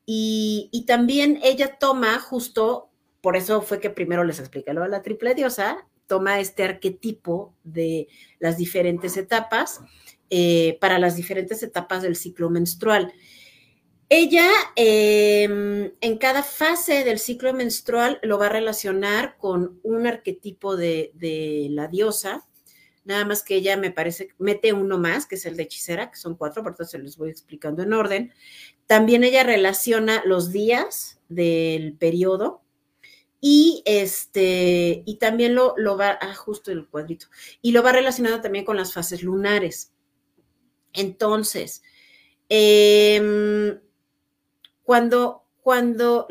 [0.06, 2.90] y, también ella toma justo,
[3.22, 7.54] por eso fue que primero les expliqué lo de la triple diosa, toma este arquetipo
[7.64, 8.08] de
[8.40, 9.82] las diferentes etapas
[10.34, 13.14] eh, para las diferentes etapas del ciclo menstrual.
[14.08, 20.78] Ella em, en cada fase del ciclo menstrual lo va a relacionar con un arquetipo
[20.78, 21.12] de,
[21.72, 22.48] la diosa,
[23.04, 26.18] Nada más que ella me parece, mete uno más, que es el de hechicera, que
[26.18, 28.32] son cuatro, por eso se los voy explicando en orden.
[28.86, 32.62] También ella relaciona los días del periodo
[33.42, 37.28] y este, y también lo, lo va, ah, justo el cuadrito,
[37.62, 39.92] y lo va relacionado también con las fases lunares.
[40.94, 41.84] Entonces,
[42.50, 43.80] em,
[44.84, 46.28] cuando, cuando,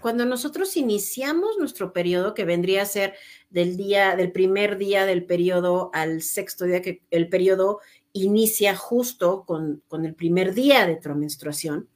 [0.00, 3.14] cuando nosotros iniciamos nuestro periodo, que vendría a ser
[3.50, 7.80] del día, del primer día del periodo al sexto día, que el periodo
[8.12, 11.88] inicia justo con, el primer día de tu menstruación,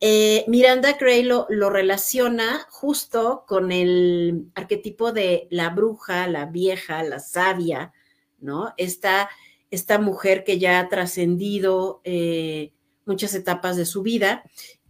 [0.00, 7.02] eh, Miranda Gray lo, lo, relaciona justo con el arquetipo de la bruja, la vieja,
[7.02, 7.92] la sabia,
[8.38, 8.74] ¿no?
[8.76, 9.28] Esta,
[9.70, 12.72] esta mujer que ya ha trascendido eh,
[13.04, 14.44] muchas etapas de su vida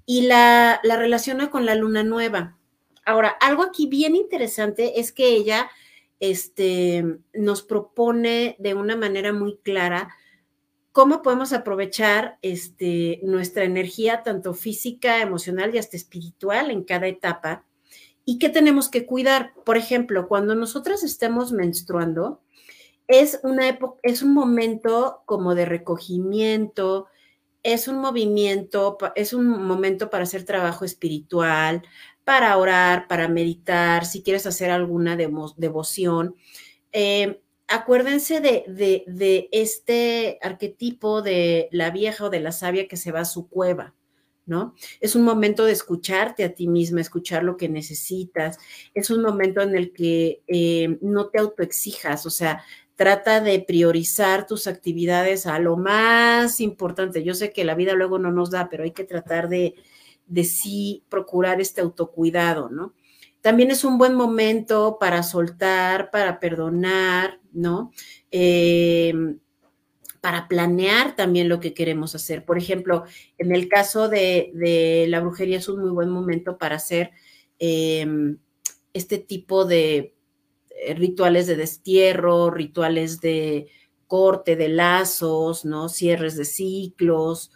[0.07, 2.57] y la, la relaciona con la luna nueva.
[3.05, 5.71] Ahora, algo aquí bien interesante es que ella
[6.21, 10.15] este, nos propone de una manera muy clara
[10.93, 17.65] cómo podemos aprovechar este, nuestra energía, tanto física, emocional y hasta espiritual en cada etapa,
[18.25, 19.53] y qué tenemos que cuidar.
[19.65, 22.43] Por ejemplo, cuando nosotras estemos menstruando,
[23.09, 27.09] es una es un momento como de recogimiento,
[27.63, 31.83] es un movimiento, es un momento para hacer trabajo espiritual,
[32.25, 36.37] para orar, para meditar, si quieres hacer alguna devoción.
[36.93, 43.21] Eh, acuérdense de, este arquetipo de la vieja o de la sabia que se va
[43.21, 43.95] a su cueva,
[44.47, 44.75] ¿no?
[45.01, 48.59] Es un momento de escucharte a ti misma, escuchar lo que necesitas.
[48.95, 52.65] Es un momento en el que eh, no te autoexijas, o sea,
[52.99, 57.23] trata de priorizar tus actividades a lo más importante.
[57.23, 59.77] Yo sé que la vida luego no nos da, pero hay que tratar de,
[60.43, 62.95] sí procurar este autocuidado, ¿no?
[63.41, 67.93] También es un buen momento para soltar, para perdonar, ¿no?
[68.33, 69.39] Em,
[70.21, 72.45] para planear también lo que queremos hacer.
[72.45, 73.05] Por ejemplo,
[73.39, 77.13] en el caso de, la brujería es un muy buen momento para hacer
[77.61, 78.39] em,
[78.93, 80.18] este tipo de
[80.97, 83.69] rituales de destierro, rituales de
[84.09, 85.89] corte de lazos, ¿no?
[85.89, 87.53] Cierres de ciclos,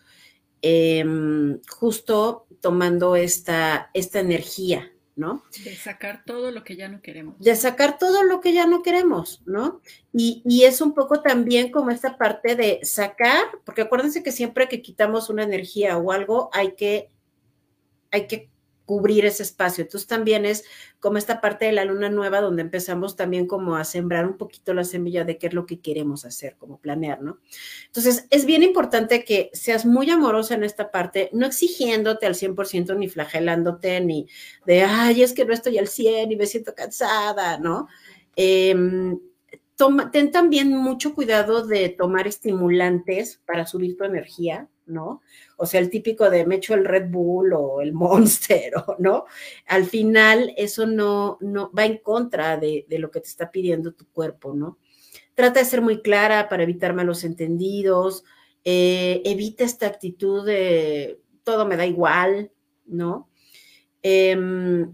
[0.60, 5.42] em, justo tomando esta, esta energía, ¿no?
[5.64, 7.38] De sacar todo lo que ya no queremos.
[7.38, 9.80] De sacar todo lo que ya no queremos, ¿no?
[10.12, 14.68] Y, y, es un poco también como esta parte de sacar, porque acuérdense que siempre
[14.68, 17.08] que quitamos una energía o algo, hay que,
[18.10, 18.51] hay que
[18.92, 19.80] cubrir ese espacio.
[19.80, 20.64] Entonces también es
[21.00, 24.74] como esta parte de la luna nueva donde empezamos también como a sembrar un poquito
[24.74, 27.38] la semilla de qué es lo que queremos hacer, como planear, ¿no?
[27.86, 32.94] Entonces es bien importante que seas muy amorosa en esta parte, no exigiéndote al 100%
[32.98, 34.26] ni flagelándote ni
[34.66, 37.88] de, ay, es que no estoy al 100 y me siento cansada, ¿no?
[38.36, 39.18] Em,
[40.12, 45.22] ten también mucho cuidado de tomar estimulantes para subir tu energía, ¿no?
[45.56, 49.24] O sea, el típico de me echo el Red Bull o el Monster, ¿no?
[49.66, 54.06] Al final eso no, no va en contra de, lo que te está pidiendo tu
[54.08, 54.78] cuerpo, ¿no?
[55.34, 58.24] Trata de ser muy clara para evitar malos entendidos,
[58.64, 62.52] eh, evita esta actitud de todo me da igual,
[62.86, 63.28] ¿no?
[64.02, 64.92] Em,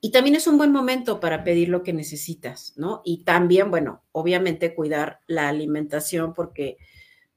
[0.00, 3.02] y también es un buen momento para pedir lo que necesitas, ¿no?
[3.04, 6.76] Y también, bueno, obviamente cuidar la alimentación porque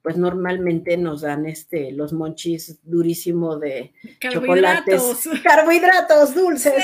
[0.02, 6.84] pues normalmente nos dan este los monchis durísimo de chocolates, carbohidratos dulces,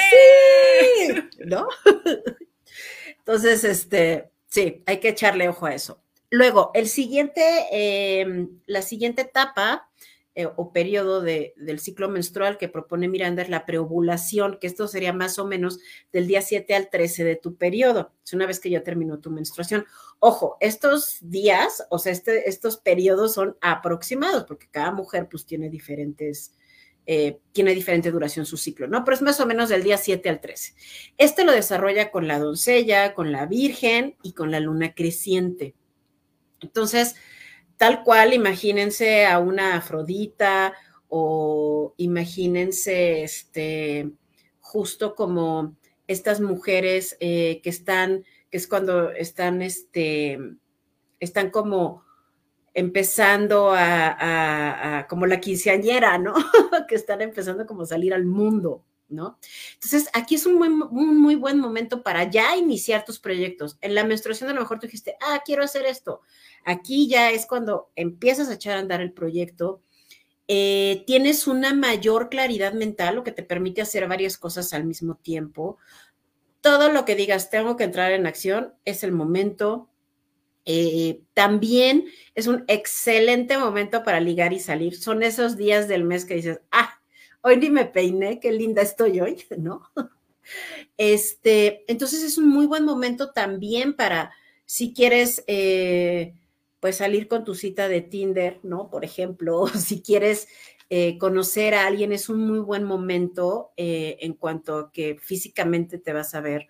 [1.07, 1.13] sí,
[1.45, 1.67] ¿no?
[3.19, 6.01] Entonces, este, sí, hay que echarle ojo a eso.
[6.29, 7.41] Luego, el siguiente,
[7.71, 9.89] em, la siguiente etapa
[10.39, 15.11] eh, o periodo del ciclo menstrual que propone Miranda es la preovulación, que esto sería
[15.11, 15.79] más o menos
[16.13, 19.31] del día 7 al 13 de tu periodo, es una vez que ya terminó tu
[19.31, 19.87] menstruación.
[20.19, 25.71] Ojo, estos días, o sea, este, estos periodos son aproximados, porque cada mujer pues tiene
[25.71, 26.53] diferentes...
[27.07, 29.05] Eh, tiene diferente duración su ciclo, ¿no?
[29.05, 30.75] Pero es más o menos del día 7 al 13.
[31.17, 35.73] Este lo desarrolla con la doncella, con la virgen y con la luna creciente.
[36.59, 37.15] Entonces,
[37.77, 40.73] tal cual, imagínense a una Afrodita
[41.07, 44.11] o imagínense este,
[44.59, 45.75] justo como
[46.07, 50.39] estas mujeres eh, que están, que es cuando están, este,
[51.19, 52.03] están como
[52.73, 56.33] empezando a, a, como la quinceañera, ¿no?
[56.87, 59.39] que están empezando como a salir al mundo, ¿no?
[59.75, 63.77] Entonces, aquí es un muy, un muy buen momento para ya iniciar tus proyectos.
[63.81, 66.21] En la menstruación a lo mejor tú dijiste, ah, quiero hacer esto.
[66.65, 69.81] Aquí ya es cuando empiezas a echar a andar el proyecto.
[70.47, 75.15] Eh, tienes una mayor claridad mental, lo que te permite hacer varias cosas al mismo
[75.15, 75.77] tiempo.
[76.61, 79.89] Todo lo que digas, tengo que entrar en acción, es el momento.
[80.65, 82.05] Eh, también
[82.35, 84.97] es un excelente momento para ligar y salir.
[84.97, 87.01] Son esos días del mes que dices, ah,
[87.41, 89.81] hoy ni me peiné, qué linda estoy hoy, ¿no?
[90.97, 94.31] Este, entonces es un muy buen momento también para,
[94.65, 96.33] si quieres, eh,
[96.79, 98.89] pues salir con tu cita de Tinder, ¿no?
[98.89, 100.47] Por ejemplo, si quieres
[100.89, 105.97] eh, conocer a alguien, es un muy buen momento eh, en cuanto a que físicamente
[105.97, 106.67] te vas a ver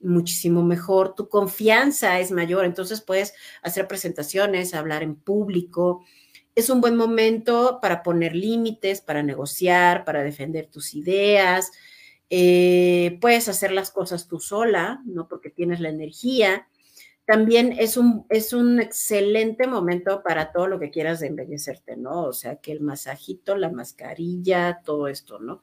[0.00, 6.04] muchísimo mejor, tu confianza es mayor, entonces puedes hacer presentaciones, hablar en público,
[6.54, 11.70] es un buen momento para poner límites, para negociar, para defender tus ideas.
[12.30, 15.28] Eh, puedes hacer las cosas tú sola, ¿no?
[15.28, 16.68] Porque tienes la energía.
[17.24, 22.24] También es un, es un excelente momento para todo lo que quieras de embellecerte, ¿no?
[22.24, 25.62] O sea, que el masajito, la mascarilla, todo esto, ¿no?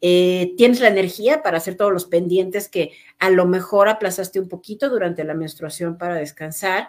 [0.00, 4.48] Eh, tienes la energía para hacer todos los pendientes que a lo mejor aplazaste un
[4.48, 6.88] poquito durante la menstruación para descansar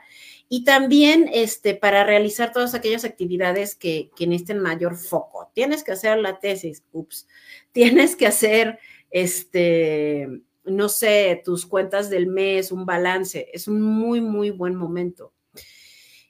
[0.50, 5.52] y también este, para realizar todas aquellas actividades que, que necesiten mayor foco.
[5.54, 7.28] Tienes que hacer la tesis, ups,
[7.72, 8.80] tienes que hacer,
[9.10, 10.28] este,
[10.66, 13.50] no sé, tus cuentas del mes, un balance.
[13.54, 15.34] Es un muy, muy buen momento.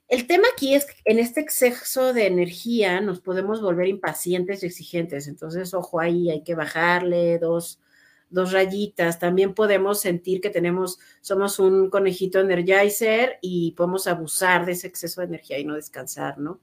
[0.07, 4.67] El tema aquí es que en este exceso de energía nos podemos volver impacientes y
[4.67, 5.27] exigentes.
[5.27, 7.81] Entonces, ojo ahí, hay que bajarle dos,
[8.29, 9.19] dos rayitas.
[9.19, 15.19] También podemos sentir que tenemos, somos un conejito energizer y podemos abusar de ese exceso
[15.19, 16.61] de energía y no descansar, ¿no?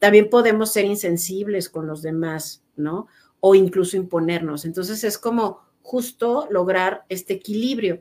[0.00, 3.06] También podemos ser insensibles con los demás, ¿no?
[3.38, 4.64] O incluso imponernos.
[4.64, 8.00] Entonces es como justo lograr este equilibrio.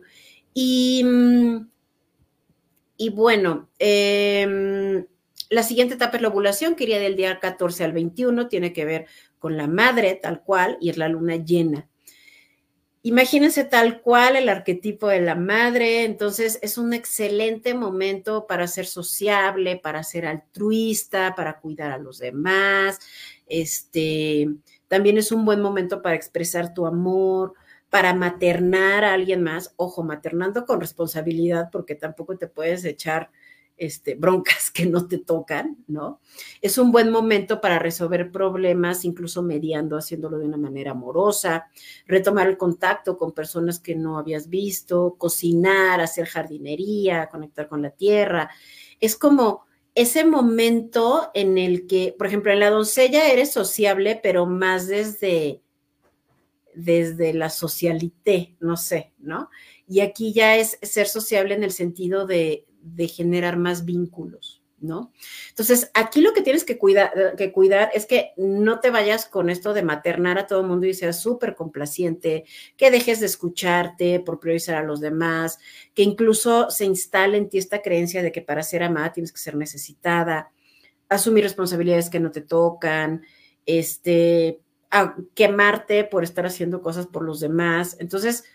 [0.54, 1.70] Y, mm,
[3.02, 5.06] y bueno, em,
[5.50, 8.84] la siguiente etapa es la ovulación, que iría del día 14 al 21, tiene que
[8.84, 9.06] ver
[9.40, 11.88] con la madre tal cual y es la luna llena.
[13.02, 18.86] Imagínense tal cual el arquetipo de la madre, entonces es un excelente momento para ser
[18.86, 23.00] sociable, para ser altruista, para cuidar a los demás.
[23.48, 24.50] Este,
[24.90, 27.54] también es un buen momento para expresar tu amor,
[27.90, 33.32] para maternar a alguien más, ojo, maternando con responsabilidad, porque tampoco te puedes echar
[33.80, 36.20] este, broncas que no te tocan, ¿no?
[36.62, 41.68] Es un buen momento para resolver problemas, incluso mediando, haciéndolo de una manera amorosa,
[42.06, 47.92] retomar el contacto con personas que no habías visto, cocinar, hacer jardinería, conectar con la
[47.92, 48.50] tierra.
[49.00, 49.66] Es como
[49.96, 55.62] ese momento en el que, por ejemplo, en la doncella eres sociable, pero más desde
[56.84, 59.50] desde la socialité, no sé, ¿no?
[59.88, 65.12] Y aquí ya es ser sociable en el sentido de, de generar más vínculos, ¿no?
[65.50, 67.12] Entonces, aquí lo que tienes que cuidar,
[67.94, 71.20] es que no te vayas con esto de maternar a todo el mundo y seas
[71.20, 72.46] súper complaciente,
[72.78, 75.60] que dejes de escucharte por priorizar a los demás,
[75.94, 79.40] que incluso se instale en ti esta creencia de que para ser amada tienes que
[79.40, 80.52] ser necesitada,
[81.10, 83.24] asumir responsabilidades que no te tocan,
[83.66, 84.62] este,
[84.92, 87.98] a quemarte por estar haciendo cosas por los demás.
[88.00, 88.46] Entonces,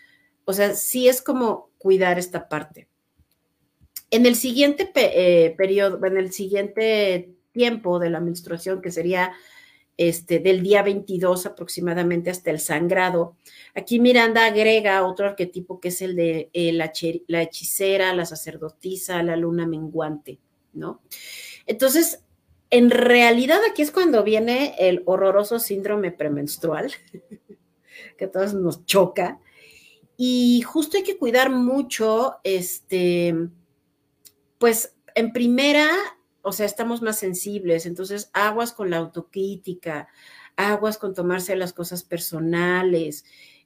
[0.45, 2.87] o sea, sí es como cuidar esta parte.
[4.11, 9.33] En el siguiente eh, periodo, en el siguiente tiempo de la menstruación, que sería
[9.97, 13.37] este, del día 22 aproximadamente hasta el sangrado,
[13.73, 16.91] aquí Miranda agrega otro arquetipo que es el de eh, la,
[17.27, 20.39] la hechicera, la sacerdotisa, la luna menguante,
[20.73, 21.01] ¿no?
[21.65, 22.24] Entonces,
[22.75, 26.91] en realidad aquí es cuando viene el horroroso síndrome premenstrual,
[28.17, 29.39] que a todos nos choca.
[30.17, 33.33] Y justo hay que cuidar mucho, este,
[34.57, 35.87] pues en primera,
[36.41, 40.09] o sea, estamos más sensibles, entonces aguas con la autocrítica,
[40.57, 43.23] aguas con tomarse las cosas personales,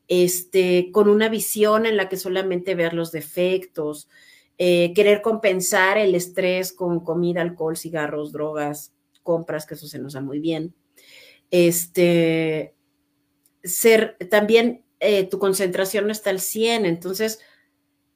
[0.08, 4.08] este, con una visión en la que solamente ver los defectos,
[4.60, 8.94] eh, querer compensar el estrés con comida, alcohol, cigarros, drogas,
[9.30, 10.74] compras, que eso se nos da muy bien.
[11.52, 12.74] Este,
[13.64, 17.40] ser también eh, tu concentración no está al 100, entonces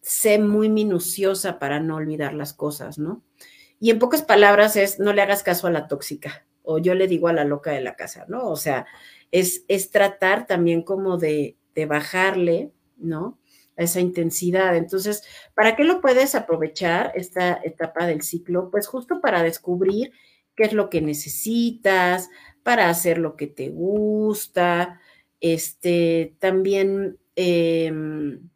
[0.02, 3.24] sé muy minuciosa para no olvidar las cosas, ¿no?
[3.80, 7.08] Y en pocas palabras es, no le hagas caso a la tóxica, o yo le
[7.08, 8.50] digo a la loca de la casa, ¿no?
[8.50, 8.88] O sea,
[9.30, 13.38] es, es tratar también como de, de bajarle, ¿no?
[13.78, 14.76] a esa intensidad.
[14.76, 18.70] Entonces, ¿para qué lo puedes aprovechar esta etapa del ciclo?
[18.72, 20.12] Pues justo para descubrir
[20.56, 22.30] qué es lo que necesitas,
[22.64, 25.00] para hacer lo que te gusta.
[25.42, 28.50] Este, también em,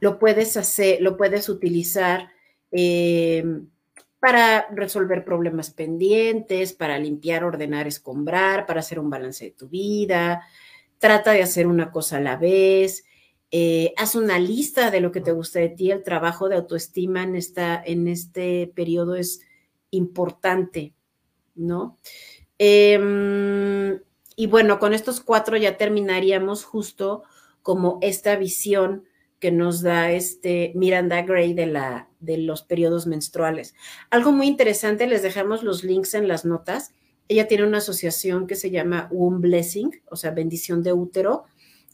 [0.00, 2.30] lo puedes hacer, lo puedes utilizar
[2.72, 3.68] em,
[4.18, 10.42] para resolver problemas pendientes, para limpiar, ordenar, escombrar, para hacer un balance de tu vida.
[10.98, 13.04] Trata de hacer una cosa a la vez.
[13.50, 15.90] Eh, haz una lista de lo que te gusta de ti.
[15.90, 19.42] El trabajo de autoestima en, esta, en este periodo es
[19.94, 20.94] importante,
[21.54, 21.98] ¿no?
[22.58, 24.00] Em,
[24.36, 27.24] y bueno, con estos cuatro ya terminaríamos justo
[27.62, 29.04] como esta visión
[29.38, 33.74] que nos da este Miranda Gray de, la, de los periodos menstruales.
[34.10, 36.92] Algo muy interesante, les dejamos los links en las notas.
[37.28, 41.44] Ella tiene una asociación que se llama Womb Blessing, o sea, bendición de útero,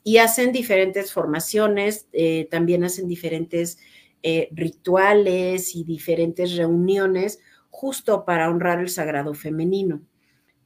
[0.04, 3.78] y hacen diferentes formaciones, eh, también hacen diferentes
[4.22, 7.40] eh, rituales y diferentes reuniones
[7.70, 10.02] justo para honrar el sagrado femenino.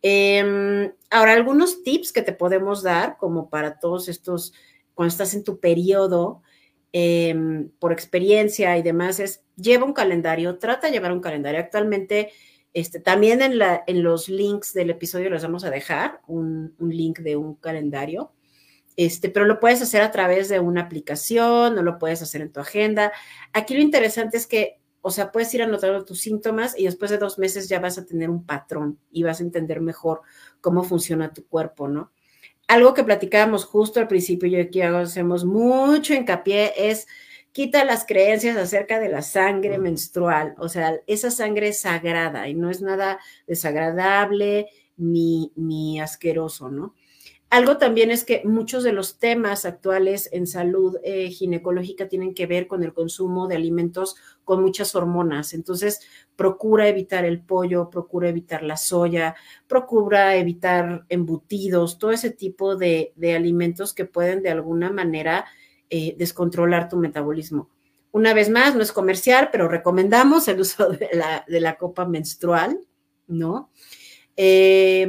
[0.02, 4.52] Em, ahora, algunos tips que te podemos dar, como para todos estos,
[4.94, 6.42] cuando estás en tu periodo,
[6.92, 11.60] em, por experiencia y demás, es lleva un calendario, trata de llevar un calendario.
[11.60, 12.32] Actualmente,
[12.72, 17.36] este, también en, los links del episodio les vamos a dejar un, un link de
[17.36, 18.32] un calendario.
[18.96, 22.52] Este, pero lo puedes hacer a través de una aplicación, no lo puedes hacer en
[22.52, 23.12] tu agenda.
[23.52, 27.18] Aquí lo interesante es que o sea, puedes ir anotando tus síntomas y después de
[27.18, 30.22] dos meses ya vas a tener un patrón y vas a entender mejor
[30.62, 32.10] cómo funciona tu cuerpo, ¿no?
[32.68, 37.06] Algo que platicábamos justo al principio y aquí hacemos mucho hincapié es
[37.52, 40.54] quita las creencias acerca de la sangre menstrual.
[40.56, 46.94] O sea, esa sangre es sagrada y no es nada desagradable ni, ni asqueroso, ¿no?
[47.54, 52.46] Algo también es que muchos de los temas actuales en salud eh, ginecológica tienen que
[52.46, 55.54] ver con el consumo de alimentos con muchas hormonas.
[55.54, 56.00] Entonces,
[56.34, 59.36] procura evitar el pollo, procura evitar la soya,
[59.68, 65.44] procura evitar embutidos, todo ese tipo de, alimentos que pueden de alguna manera
[65.90, 67.70] eh, descontrolar tu metabolismo.
[68.10, 72.80] Una vez más, no es comercial, pero recomendamos el uso de la, copa menstrual,
[73.28, 73.70] ¿no?
[74.36, 75.06] Eh,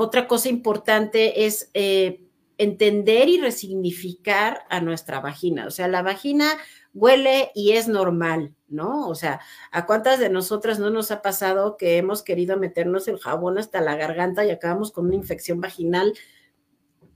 [0.00, 2.22] otra cosa importante es eh,
[2.58, 5.66] entender y resignificar a nuestra vagina.
[5.66, 6.56] O sea, la vagina
[6.92, 9.08] huele y es normal, ¿no?
[9.08, 9.40] O sea,
[9.70, 13.80] ¿a cuántas de nosotras no nos ha pasado que hemos querido meternos el jabón hasta
[13.80, 16.14] la garganta y acabamos con una infección vaginal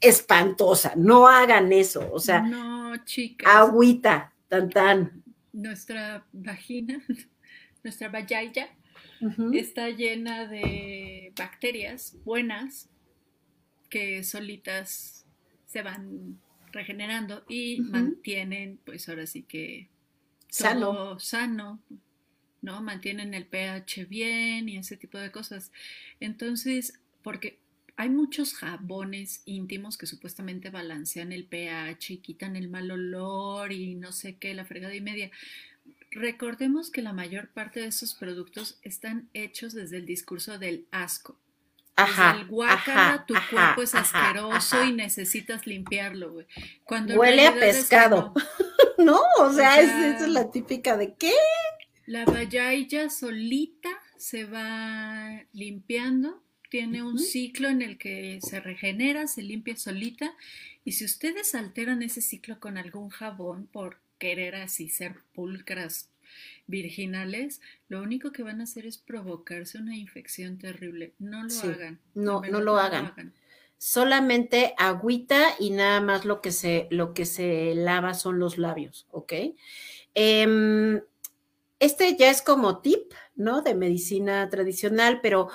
[0.01, 0.93] espantosa.
[0.97, 2.11] No hagan eso.
[2.12, 3.49] O sea, no, chicas.
[3.53, 5.22] Agüita, tan tan.
[5.53, 7.03] Nuestra vagina,
[7.82, 8.68] nuestra vagina
[9.53, 12.89] está llena de bacterias buenas
[13.89, 15.25] que solitas
[15.66, 16.41] se van
[16.72, 19.89] regenerando y mantienen, pues ahora sí que
[20.49, 21.18] sano.
[21.18, 21.81] sano,
[22.62, 22.83] ¿no?
[22.83, 25.72] Mantienen el pH bien y ese tipo de cosas.
[26.20, 27.59] Entonces, porque
[27.97, 33.95] hay muchos jabones íntimos que supuestamente balancean el pH y quitan el mal olor y
[33.95, 35.31] no sé qué, la fregada y media.
[36.14, 41.36] Recordemos que la mayor parte de esos productos están hechos desde el discurso del asco.
[41.96, 46.46] Ajá, el guácala, tu cuerpo es asqueroso y necesitas limpiarlo, güey.
[46.84, 48.32] Cuando Huele a pescado.
[48.98, 51.32] no, o sea, esa es la típica de qué.
[52.06, 59.42] La vallaya solita se va limpiando, tiene un ciclo en el que se regenera, se
[59.42, 60.32] limpia solita,
[60.84, 66.09] y si ustedes alteran ese ciclo con algún jabón por querer así ser pulcras
[66.66, 71.12] virginales, lo único que van a hacer es provocarse una infección terrible.
[71.18, 72.01] No lo hagan.
[72.14, 73.35] No, no lo, hagan.
[73.77, 79.07] Solamente agüita y nada más lo que se, lo que se lava son los labios,
[79.11, 79.35] ¿ok?
[80.14, 81.03] Em,
[81.79, 83.61] este ya es como tip, ¿no?
[83.61, 85.51] De medicina tradicional, pero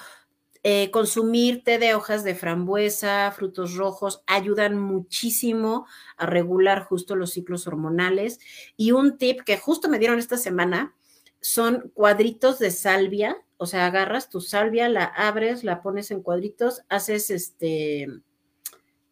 [0.63, 5.85] eh, consumir té de hojas de frambuesa, frutos rojos, ayudan muchísimo
[6.17, 8.39] a regular justo los ciclos hormonales.
[8.75, 10.95] Y un tip que justo me dieron esta semana
[11.41, 16.81] son cuadritos de salvia, o sea, agarras tu salvia, la abres, la pones en cuadritos,
[16.89, 18.07] haces este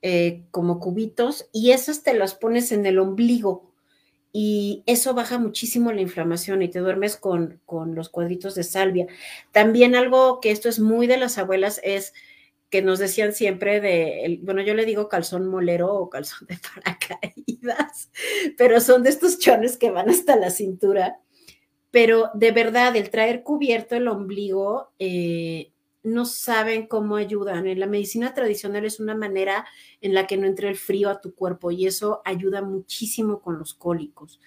[0.02, 3.72] eh, como cubitos y esas te las pones en el ombligo
[4.40, 9.08] y eso baja muchísimo la inflamación y te duermes con, con los cuadritos de salvia.
[9.52, 12.14] También algo que esto es muy de las abuelas es
[12.70, 18.12] que nos decían siempre de, bueno, yo le digo calzón molero o calzón de paracaídas,
[18.60, 21.20] pero son de estos chones que van hasta la cintura
[21.90, 25.72] pero de verdad, el traer cubierto el ombligo, eh,
[26.08, 27.68] no saben cómo ayudan.
[27.68, 29.66] En la medicina tradicional es una manera
[30.02, 33.60] en la que no entre el frío a tu cuerpo y eso ayuda muchísimo con
[33.60, 34.40] los cólicos.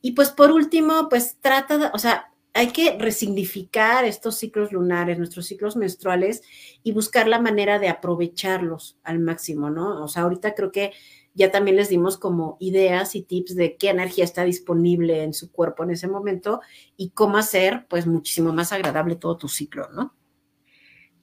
[0.00, 5.18] Y pues por último, pues trata de, o sea, hay que resignificar estos ciclos lunares,
[5.18, 6.42] nuestros ciclos menstruales
[6.82, 10.02] y buscar la manera de aprovecharlos al máximo, ¿no?
[10.02, 10.92] O sea, ahorita creo que
[11.34, 15.52] ya también les dimos como ideas y tips de qué energía está disponible en su
[15.52, 16.60] cuerpo en ese momento
[16.96, 20.14] y cómo hacer pues muchísimo más agradable todo tu ciclo, ¿no?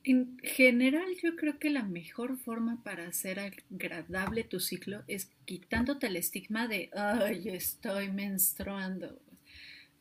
[0.10, 6.08] En general, yo creo que la mejor forma para hacer agradable tu ciclo es quitándote
[6.08, 9.20] el estigma de, ay, estoy menstruando,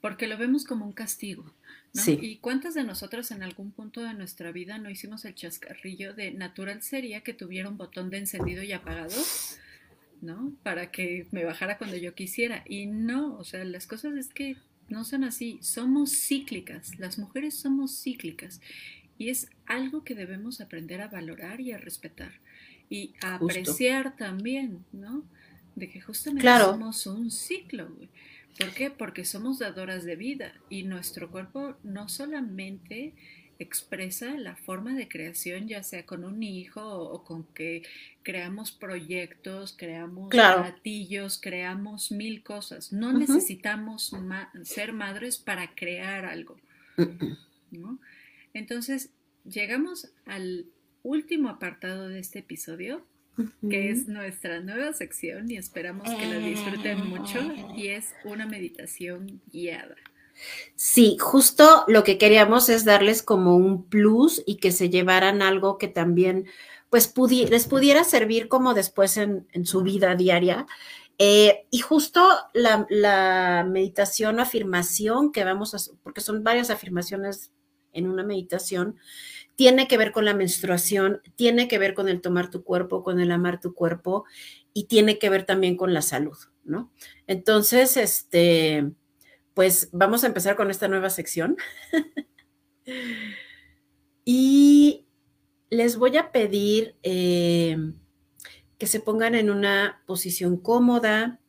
[0.00, 1.52] porque lo vemos como un castigo.
[1.92, 2.02] ¿no?
[2.06, 6.30] ¿Y cuántas de nosotros en algún punto de nuestra vida no hicimos el chascarrillo de
[6.30, 9.20] natural sería que tuviera un botón de encendido y apagado?
[10.22, 10.52] ¿no?
[10.62, 12.62] Para que me bajara cuando yo quisiera.
[12.64, 14.56] Y no, o sea, las cosas es que
[14.88, 18.60] no son así, somos cíclicas, las mujeres somos cíclicas
[19.18, 22.32] y es algo que debemos aprender a valorar y a respetar
[22.88, 25.24] y a apreciar también, ¿no?
[25.74, 27.88] De que justamente somos un ciclo,
[28.58, 28.90] ¿Por qué?
[28.90, 33.12] Porque somos dadoras de vida y nuestro cuerpo no solamente
[33.58, 37.82] expresa la forma de creación, ya sea con un hijo o, con que
[38.22, 42.92] creamos proyectos, creamos platillos, creamos mil cosas.
[42.92, 44.12] No necesitamos
[44.62, 46.56] ser madres para crear algo.
[48.56, 49.10] Entonces,
[49.44, 50.64] llegamos al
[51.02, 53.04] último apartado de este episodio,
[53.68, 57.38] que es nuestra nueva sección y esperamos que la disfruten mucho
[57.76, 59.96] y es una meditación guiada.
[60.74, 65.76] Sí, justo lo que queríamos es darles como un plus y que se llevaran algo
[65.76, 66.46] que también
[66.88, 67.12] pues
[67.50, 70.66] les pudiera servir como después en, su vida diaria.
[71.18, 77.50] Eh, y justo la, meditación afirmación que vamos a, porque son varias afirmaciones
[77.96, 78.96] en una meditación,
[79.56, 83.20] tiene que ver con la menstruación, tiene que ver con el tomar tu cuerpo, con
[83.20, 84.24] el amar tu cuerpo
[84.72, 86.92] y tiene que ver también con la salud, ¿no?
[87.26, 88.92] Entonces, este,
[89.54, 91.56] pues vamos a empezar con esta nueva sección.
[94.24, 95.06] y
[95.70, 97.78] les voy a pedir eh,
[98.78, 101.40] que se pongan en una posición cómoda,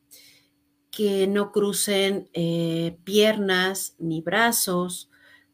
[0.90, 5.07] que no crucen eh, piernas ni brazos,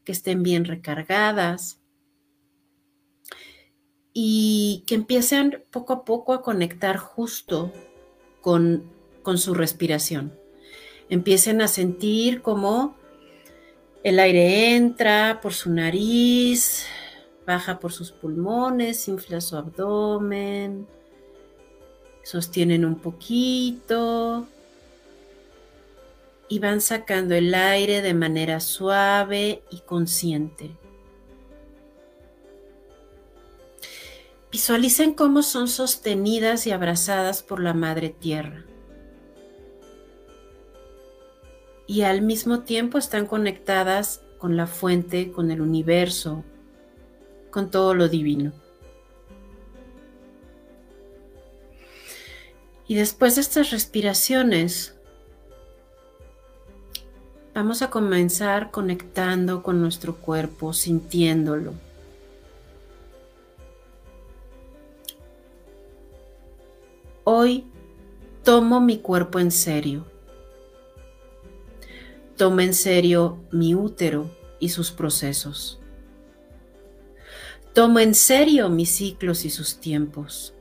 [0.05, 1.81] que estén bien recargadas
[4.13, 7.73] y que empiecen poco a poco a conectar justo
[8.41, 8.85] con,
[9.23, 10.39] con su respiración.
[11.09, 12.97] Empiecen a sentir como
[14.03, 16.87] el aire entra por su nariz,
[17.47, 20.87] baja por sus pulmones, infla su abdomen,
[22.25, 24.47] Sostienen un poquito
[26.55, 30.71] y van sacando el aire de manera suave y consciente.
[34.53, 38.65] Visualicen cómo son sostenidas y abrazadas por la Madre Tierra.
[41.89, 46.45] Y al mismo tiempo están conectadas con la fuente, con el universo,
[47.51, 48.53] con todo lo divino.
[52.87, 54.94] Y después de estas respiraciones,
[57.55, 61.75] vamos a comenzar conectando con nuestro cuerpo, sintiéndolo.
[67.23, 67.65] Hoy
[68.43, 70.05] tomo mi cuerpo en serio.
[72.37, 74.29] Tomo en serio mi útero
[74.59, 75.79] y sus procesos.
[77.73, 80.55] Tomo en serio mis ciclos y sus tiempos.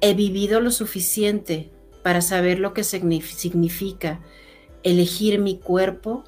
[0.00, 1.70] He vivido lo suficiente
[2.02, 4.20] para saber lo que significa
[4.82, 6.24] elegir mi cuerpo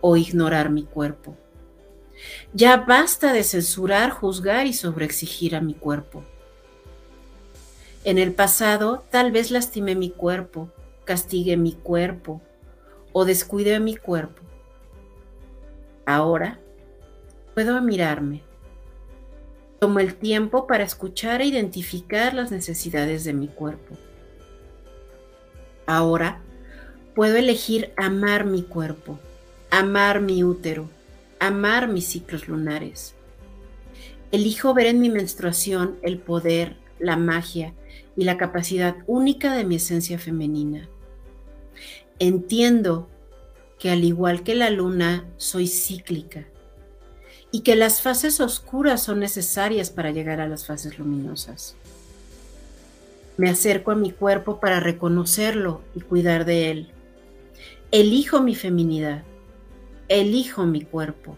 [0.00, 1.36] o ignorar mi cuerpo.
[2.52, 6.24] Ya basta de censurar, juzgar y sobreexigir a mi cuerpo.
[8.04, 10.70] En el pasado tal vez lastimé mi cuerpo,
[11.04, 12.40] castigué mi cuerpo
[13.12, 14.42] o descuidé mi cuerpo.
[16.04, 16.58] Ahora
[17.54, 18.42] puedo mirarme.
[19.78, 23.96] Tomo el tiempo para escuchar e identificar las necesidades de mi cuerpo.
[25.86, 26.40] Ahora
[27.14, 29.18] puedo elegir amar mi cuerpo,
[29.70, 30.88] amar mi útero,
[31.38, 33.14] amar mis ciclos lunares.
[34.30, 37.74] Elijo ver en mi menstruación el poder, la magia
[38.16, 40.88] y la capacidad única de mi esencia femenina.
[42.18, 43.08] Entiendo
[43.78, 46.46] que al igual que la luna, soy cíclica
[47.50, 51.74] y que las fases oscuras son necesarias para llegar a las fases luminosas.
[53.36, 56.92] Me acerco a mi cuerpo para reconocerlo y cuidar de él.
[57.92, 59.22] Elijo mi feminidad.
[60.08, 61.36] Elijo mi cuerpo.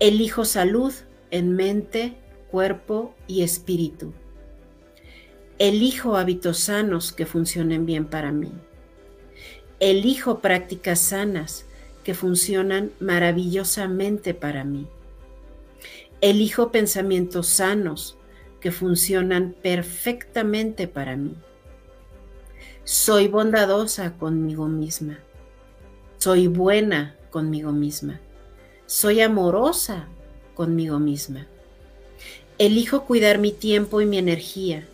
[0.00, 0.94] Elijo salud
[1.30, 2.16] en mente,
[2.50, 4.14] cuerpo y espíritu.
[5.58, 8.50] Elijo hábitos sanos que funcionen bien para mí.
[9.80, 11.66] Elijo prácticas sanas
[12.02, 14.86] que funcionan maravillosamente para mí.
[16.22, 18.16] Elijo pensamientos sanos
[18.60, 21.36] que funcionan perfectamente para mí.
[22.86, 25.18] Soy bondadosa conmigo misma.
[26.16, 28.20] Soy buena conmigo misma.
[28.86, 30.08] Soy amorosa
[30.54, 31.46] conmigo misma.
[32.56, 34.86] Elijo cuidar mi tiempo y mi energía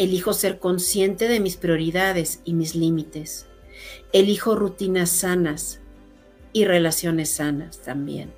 [0.00, 3.44] Elijo ser consciente de mis prioridades y mis límites.
[4.14, 5.80] Elijo rutinas sanas
[6.54, 8.32] y relaciones sanas también.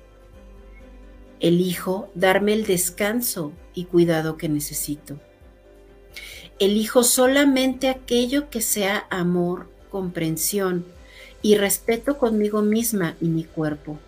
[1.39, 5.21] Elijo darme el descanso y cuidado que necesito.
[6.59, 10.85] Elijo solamente aquello que sea amor, comprensión
[11.41, 13.99] y respeto conmigo misma y mi cuerpo.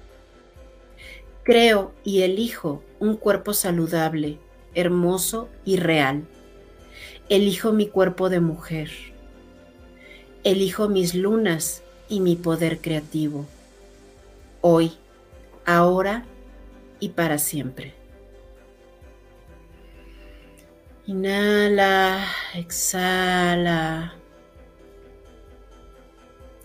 [1.43, 4.39] Creo y elijo un cuerpo saludable,
[4.73, 6.23] hermoso y real.
[7.29, 8.91] Elijo mi cuerpo de mujer.
[10.43, 13.45] Elijo mis lunas y mi poder creativo.
[14.61, 14.93] Hoy,
[15.65, 16.25] ahora
[16.99, 18.04] y para siempre.
[21.07, 22.25] Inhala,
[22.55, 24.15] exhala.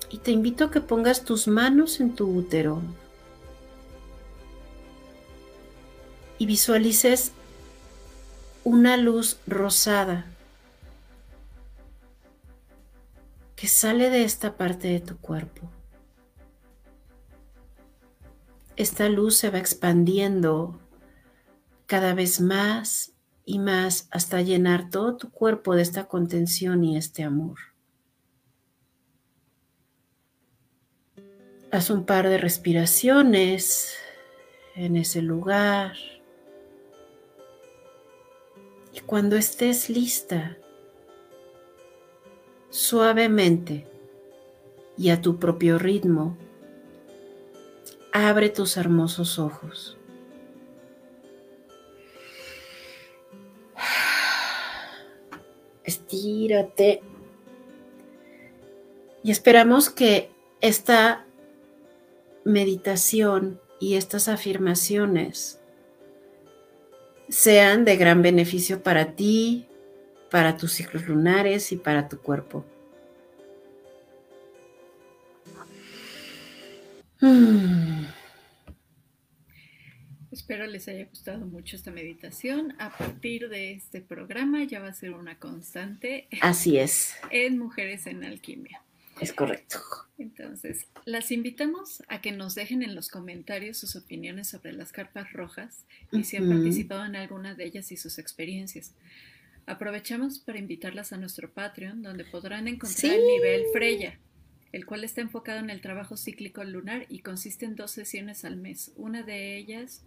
[0.08, 2.82] Y te invito a que pongas tus manos en tu útero
[6.40, 7.32] y visualices
[8.64, 10.24] una luz rosada
[13.56, 15.70] que sale de esta parte de tu cuerpo.
[18.76, 20.80] Esta luz se va expandiendo
[21.86, 23.12] cada vez más
[23.50, 27.58] y más hasta llenar todo tu cuerpo de esta contención y este amor.
[31.72, 33.96] Haz un par de respiraciones
[34.76, 35.96] en ese lugar.
[38.92, 40.56] Y cuando estés lista,
[42.68, 43.88] suavemente
[44.96, 46.38] y a tu propio ritmo,
[48.12, 49.99] abre tus hermosos ojos.
[55.84, 57.02] Estírate.
[59.22, 61.26] Y esperamos que esta
[62.44, 65.60] meditación y estas afirmaciones
[67.28, 69.66] sean de gran beneficio para ti,
[70.30, 72.64] para tus ciclos lunares y para tu cuerpo.
[80.40, 82.74] Espero les haya gustado mucho esta meditación.
[82.78, 86.28] A partir de este programa ya va a ser una constante.
[86.40, 87.14] Así es.
[87.30, 88.82] En Mujeres en Alquimia.
[89.20, 89.80] Es correcto.
[90.16, 95.30] Entonces, las invitamos a que nos dejen en los comentarios sus opiniones sobre las carpas
[95.34, 98.94] rojas y si han participado en alguna de ellas y sus experiencias.
[99.66, 104.18] Aprovechamos para invitarlas a nuestro Patreon, donde podrán encontrar el nivel Freya,
[104.72, 108.56] el cual está enfocado en el trabajo cíclico lunar y consiste en dos sesiones al
[108.56, 110.04] mes, una de ellas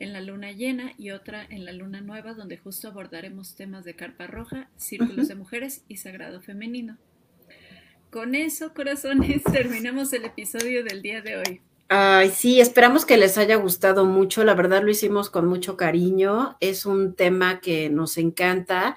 [0.00, 3.94] en la luna llena y otra en la luna nueva, donde justo abordaremos temas de
[3.94, 6.96] carpa roja, círculos de mujeres y sagrado femenino.
[8.10, 11.60] Con eso, corazones, terminamos el episodio del día de hoy.
[11.88, 14.42] Ay, sí, esperamos que les haya gustado mucho.
[14.44, 16.56] La verdad lo hicimos con mucho cariño.
[16.60, 18.96] Es un tema que nos encanta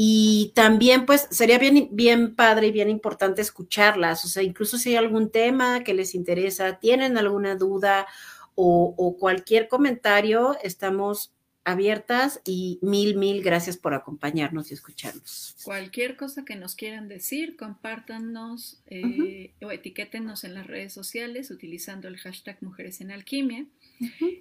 [0.00, 4.24] y también, pues, sería bien, bien padre y bien importante escucharlas.
[4.24, 8.06] O sea, incluso si hay algún tema que les interesa, tienen alguna duda
[8.54, 11.32] o, o cualquier comentario, estamos
[11.64, 15.56] abiertas y mil, mil gracias por acompañarnos y escucharnos.
[15.64, 22.06] Cualquier cosa que nos quieran decir, compártanos eh, o etiquétenos en las redes sociales utilizando
[22.06, 23.66] el hashtag Mujeres en Alquimia.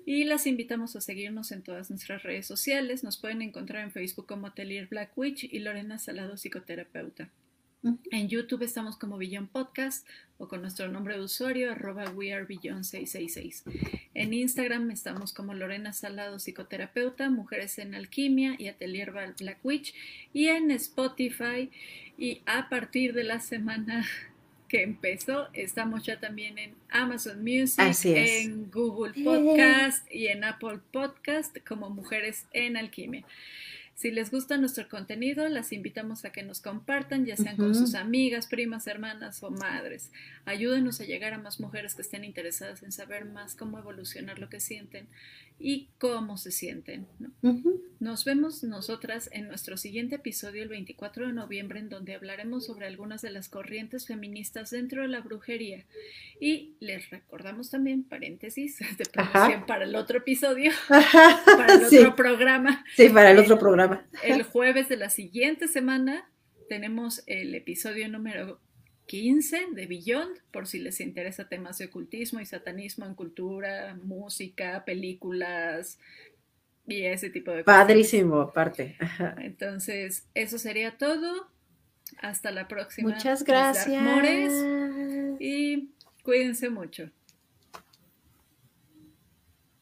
[0.05, 3.03] Y las invitamos a seguirnos en todas nuestras redes sociales.
[3.03, 7.29] Nos pueden encontrar en Facebook como Atelier Black Witch y Lorena Salado, psicoterapeuta.
[8.11, 10.05] En YouTube estamos como Billon Podcast
[10.37, 13.63] o con nuestro nombre de usuario arroba wearebillon666.
[14.13, 19.93] En Instagram estamos como Lorena Salado Psicoterapeuta, Mujeres en Alquimia y Atelier Black Witch.
[20.33, 21.69] Y en Spotify
[22.17, 24.05] y a partir de la semana
[24.67, 31.57] que empezó, estamos ya también en Amazon Music, en Google Podcast y en Apple Podcast
[31.65, 33.23] como Mujeres en Alquimia.
[33.97, 37.95] Si les gusta nuestro contenido, las invitamos a que nos compartan, ya sean con sus
[37.95, 40.11] amigas, primas, hermanas o madres.
[40.45, 44.49] Ayúdenos a llegar a más mujeres que estén interesadas en saber más cómo evolucionar lo
[44.49, 45.07] que sienten
[45.59, 47.07] y cómo se sienten.
[47.99, 52.85] Nos vemos nosotras en nuestro siguiente episodio el 24 de noviembre en donde hablaremos sobre
[52.85, 55.85] algunas de las corrientes feministas dentro de la brujería.
[56.39, 62.85] Y les recordamos también, paréntesis, de promoción para el otro episodio, para el otro programa.
[62.95, 64.05] Sí, para el otro programa.
[64.23, 66.29] El jueves de la siguiente semana
[66.69, 68.59] tenemos el episodio número
[69.07, 74.83] 15 de Beyond, por si les interesa temas de ocultismo y satanismo en cultura, música,
[74.85, 75.97] películas
[76.85, 77.79] y ese tipo de cosas.
[77.79, 78.97] Padrísimo, aparte.
[79.39, 81.49] Entonces, eso sería todo.
[82.19, 83.09] Hasta la próxima.
[83.09, 83.87] Muchas gracias.
[85.39, 85.89] Y
[86.23, 87.09] cuídense mucho.